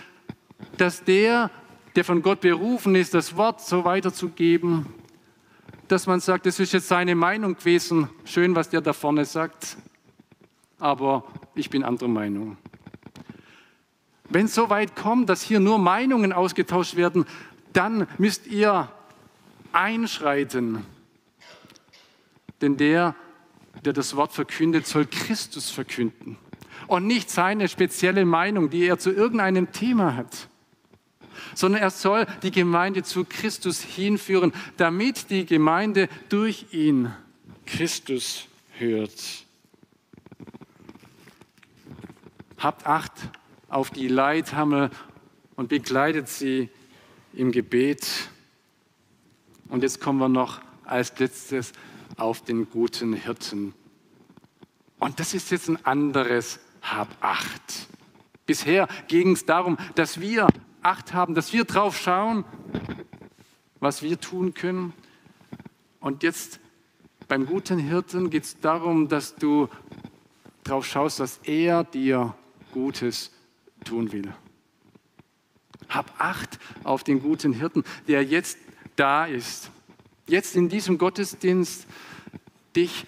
dass 0.78 1.04
der, 1.04 1.50
der 1.96 2.04
von 2.04 2.22
Gott 2.22 2.42
berufen 2.42 2.96
ist, 2.96 3.14
das 3.14 3.36
Wort 3.36 3.62
so 3.62 3.86
weiterzugeben, 3.86 4.86
dass 5.88 6.08
man 6.08 6.20
sagt, 6.20 6.46
das 6.46 6.60
ist 6.60 6.74
jetzt 6.74 6.88
seine 6.88 7.16
Meinung 7.16 7.56
gewesen, 7.56 8.10
schön, 8.24 8.56
was 8.56 8.70
der 8.70 8.82
da 8.82 8.94
vorne 8.94 9.26
sagt, 9.26 9.78
aber 10.80 11.26
ich 11.56 11.70
bin 11.70 11.84
anderer 11.84 12.08
Meinung. 12.08 12.58
Wenn 14.30 14.46
es 14.46 14.56
so 14.56 14.70
weit 14.70 14.96
kommt, 14.96 15.28
dass 15.30 15.42
hier 15.42 15.60
nur 15.60 15.78
Meinungen 15.78 16.32
ausgetauscht 16.32 16.96
werden, 16.96 17.26
dann 17.74 18.08
müsst 18.18 18.48
ihr 18.48 18.90
einschreiten. 19.74 20.86
Denn 22.62 22.78
der, 22.78 23.16
der 23.84 23.92
das 23.92 24.16
Wort 24.16 24.32
verkündet, 24.32 24.88
soll 24.88 25.06
Christus 25.06 25.70
verkünden 25.70 26.38
und 26.92 27.08
nicht 27.08 27.30
seine 27.30 27.70
spezielle 27.70 28.26
Meinung, 28.26 28.70
die 28.70 28.86
er 28.86 29.00
zu 29.00 29.12
irgendeinem 29.12 29.72
Thema 29.72 30.16
hat 30.16 30.50
sondern 31.56 31.82
er 31.82 31.90
soll 31.90 32.28
die 32.44 32.52
Gemeinde 32.52 33.04
zu 33.04 33.26
Christus 33.26 33.82
hinführen, 33.82 34.54
damit 34.78 35.30
die 35.30 35.46
Gemeinde 35.46 36.08
durch 36.30 36.68
ihn 36.72 37.12
Christus 37.66 38.48
hört. 38.78 39.46
Habt 42.58 42.86
Acht 42.86 43.14
auf 43.70 43.90
die 43.90 44.08
Leithammel 44.08 44.92
und 45.56 45.70
begleitet 45.70 46.30
sie 46.30 46.70
im 47.34 47.52
Gebet. 47.52 48.08
Und 49.68 49.84
jetzt 49.84 50.00
kommen 50.00 50.20
wir 50.20 50.30
noch 50.30 50.62
als 50.86 51.18
letztes 51.20 51.74
auf 52.18 52.44
den 52.44 52.70
guten 52.70 53.14
Hirten. 53.14 53.74
Und 55.00 55.20
das 55.20 55.34
ist 55.34 55.50
jetzt 55.50 55.70
ein 55.70 55.84
anderes 55.86 56.60
Hab 56.82 57.10
Acht. 57.22 57.88
Bisher 58.46 58.88
ging 59.08 59.32
es 59.34 59.46
darum, 59.46 59.78
dass 59.96 60.20
wir 60.20 60.48
Acht 60.82 61.14
haben, 61.14 61.36
dass 61.36 61.54
wir 61.54 61.64
drauf 61.66 61.98
schauen, 61.98 62.44
was 63.80 64.02
wir 64.02 64.20
tun 64.20 64.54
können. 64.54 64.94
Und 66.00 66.24
jetzt 66.24 66.60
beim 67.28 67.46
guten 67.46 67.80
Hirten 67.80 68.30
geht 68.30 68.44
es 68.44 68.60
darum, 68.60 69.08
dass 69.08 69.36
du 69.36 69.70
drauf 70.64 70.86
schaust, 70.86 71.20
dass 71.20 71.38
er 71.44 71.84
dir 71.84 72.36
Gutes 72.72 73.32
tun 73.86 74.12
will. 74.12 74.34
Hab 75.88 76.20
Acht 76.20 76.60
auf 76.84 77.04
den 77.04 77.22
guten 77.22 77.54
Hirten, 77.54 77.84
der 78.08 78.24
jetzt 78.24 78.58
da 78.96 79.26
ist, 79.26 79.72
jetzt 80.28 80.56
in 80.56 80.70
diesem 80.70 80.98
Gottesdienst 80.98 81.86
dich 82.76 83.06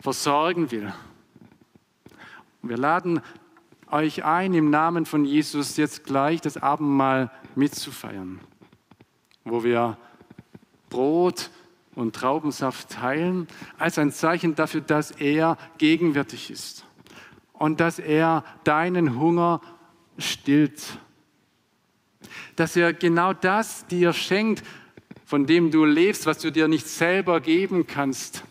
versorgen 0.00 0.70
will. 0.70 0.92
Und 2.64 2.70
wir 2.70 2.78
laden 2.78 3.20
euch 3.90 4.24
ein, 4.24 4.54
im 4.54 4.70
Namen 4.70 5.04
von 5.04 5.26
Jesus 5.26 5.76
jetzt 5.76 6.04
gleich 6.04 6.40
das 6.40 6.56
Abendmahl 6.56 7.30
mitzufeiern, 7.54 8.40
wo 9.44 9.64
wir 9.64 9.98
Brot 10.88 11.50
und 11.94 12.16
Traubensaft 12.16 12.88
teilen, 12.88 13.48
als 13.76 13.98
ein 13.98 14.12
Zeichen 14.12 14.54
dafür, 14.54 14.80
dass 14.80 15.10
er 15.10 15.58
gegenwärtig 15.76 16.50
ist 16.50 16.86
und 17.52 17.80
dass 17.80 17.98
er 17.98 18.44
deinen 18.64 19.20
Hunger 19.20 19.60
stillt. 20.16 20.98
Dass 22.56 22.76
er 22.76 22.94
genau 22.94 23.34
das 23.34 23.86
dir 23.88 24.14
schenkt, 24.14 24.64
von 25.26 25.44
dem 25.44 25.70
du 25.70 25.84
lebst, 25.84 26.24
was 26.24 26.38
du 26.38 26.50
dir 26.50 26.66
nicht 26.66 26.88
selber 26.88 27.42
geben 27.42 27.86
kannst, 27.86 28.42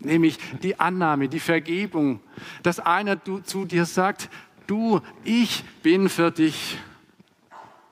nämlich 0.00 0.38
die 0.62 0.78
Annahme, 0.78 1.28
die 1.28 1.40
Vergebung, 1.40 2.20
dass 2.62 2.80
einer 2.80 3.18
zu 3.44 3.64
dir 3.64 3.84
sagt, 3.84 4.28
du, 4.66 5.00
ich 5.24 5.64
bin 5.82 6.08
für 6.08 6.30
dich 6.30 6.78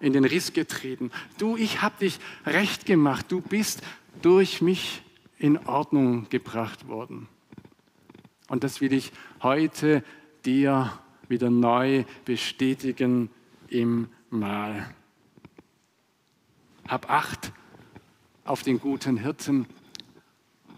in 0.00 0.12
den 0.12 0.24
Riss 0.24 0.52
getreten. 0.52 1.10
Du, 1.38 1.56
ich 1.56 1.82
habe 1.82 1.96
dich 2.00 2.18
recht 2.46 2.86
gemacht. 2.86 3.26
Du 3.28 3.40
bist 3.40 3.82
durch 4.22 4.60
mich 4.60 5.02
in 5.38 5.58
Ordnung 5.66 6.28
gebracht 6.28 6.88
worden. 6.88 7.28
Und 8.48 8.64
das 8.64 8.80
will 8.80 8.92
ich 8.92 9.12
heute 9.42 10.02
dir 10.44 10.92
wieder 11.28 11.50
neu 11.50 12.04
bestätigen 12.24 13.30
im 13.68 14.08
Mahl. 14.30 14.88
Hab 16.86 17.10
Acht 17.10 17.52
auf 18.44 18.62
den 18.62 18.80
guten 18.80 19.18
Hirten 19.18 19.66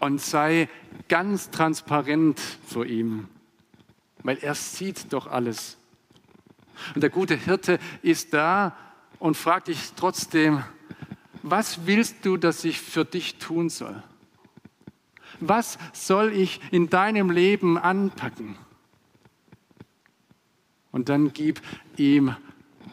und 0.01 0.19
sei 0.19 0.67
ganz 1.07 1.51
transparent 1.51 2.39
vor 2.65 2.85
ihm, 2.85 3.27
weil 4.23 4.37
er 4.39 4.55
sieht 4.55 5.13
doch 5.13 5.27
alles. 5.27 5.77
Und 6.95 7.01
der 7.01 7.11
gute 7.11 7.35
Hirte 7.35 7.79
ist 8.01 8.33
da 8.33 8.75
und 9.19 9.37
fragt 9.37 9.67
dich 9.67 9.93
trotzdem, 9.95 10.63
was 11.43 11.85
willst 11.85 12.25
du, 12.25 12.37
dass 12.37 12.63
ich 12.65 12.79
für 12.79 13.05
dich 13.05 13.35
tun 13.35 13.69
soll? 13.69 14.01
Was 15.39 15.77
soll 15.93 16.33
ich 16.33 16.59
in 16.71 16.89
deinem 16.89 17.29
Leben 17.29 17.77
anpacken? 17.77 18.55
Und 20.91 21.09
dann 21.09 21.31
gib 21.31 21.61
ihm 21.97 22.35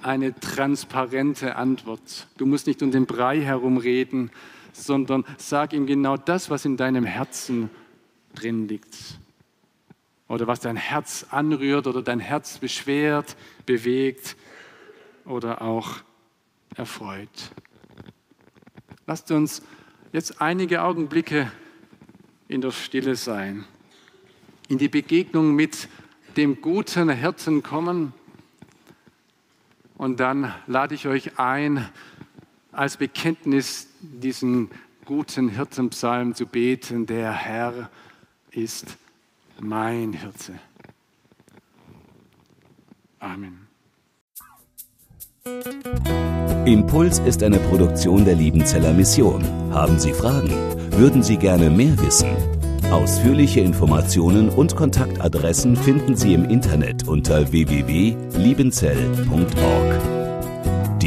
eine 0.03 0.39
transparente 0.39 1.57
Antwort. 1.57 2.29
Du 2.37 2.45
musst 2.45 2.67
nicht 2.67 2.83
um 2.83 2.91
den 2.91 3.07
Brei 3.07 3.41
herumreden, 3.41 4.31
sondern 4.79 5.25
sag 5.37 5.73
ihm 5.73 5.87
genau 5.87 6.17
das, 6.17 6.51
was 6.51 6.65
in 6.65 6.77
deinem 6.77 7.05
Herzen 7.05 7.71
drin 8.35 8.69
liegt 8.69 9.19
oder 10.29 10.47
was 10.47 10.61
dein 10.61 10.77
Herz 10.77 11.27
anrührt 11.31 11.87
oder 11.87 12.03
dein 12.03 12.21
Herz 12.21 12.59
beschwert, 12.59 13.37
bewegt 13.67 14.37
oder 15.25 15.63
auch 15.63 15.97
erfreut. 16.75 17.51
Lasst 19.07 19.31
uns 19.31 19.63
jetzt 20.13 20.41
einige 20.41 20.83
Augenblicke 20.83 21.51
in 22.47 22.61
der 22.61 22.71
Stille 22.71 23.17
sein, 23.17 23.65
in 24.69 24.79
die 24.79 24.89
Begegnung 24.89 25.55
mit 25.55 25.89
dem 26.37 26.61
guten 26.61 27.09
Hirten 27.11 27.63
kommen 27.63 28.13
und 29.97 30.21
dann 30.21 30.55
lade 30.67 30.95
ich 30.95 31.09
euch 31.09 31.39
ein, 31.39 31.89
als 32.79 32.97
Bekenntnis 32.97 33.89
diesen 34.01 34.71
guten 35.05 35.49
Hirtenpsalm 35.49 36.37
zu 36.37 36.47
beten, 36.47 37.07
der 37.07 37.33
Herr 37.33 37.91
ist 38.53 38.97
mein 39.61 40.13
Hirte. 40.13 40.53
Amen. 43.19 43.67
Impuls 46.67 47.19
ist 47.19 47.43
eine 47.43 47.59
Produktion 47.59 48.25
der 48.25 48.37
Liebenzeller 48.37 48.93
Mission. 48.93 49.43
Haben 49.73 49.99
Sie 49.99 50.13
Fragen? 50.13 50.53
Würden 50.93 51.25
Sie 51.25 51.37
gerne 51.37 51.71
mehr 51.71 51.99
wissen? 51.99 52.31
Ausführliche 52.93 53.59
Informationen 53.61 54.51
und 54.51 54.77
Kontaktadressen 54.77 55.75
finden 55.75 56.15
Sie 56.17 56.33
im 56.33 56.45
Internet 56.45 57.09
unter 57.09 57.51
www.liebenzell.org. 57.51 60.18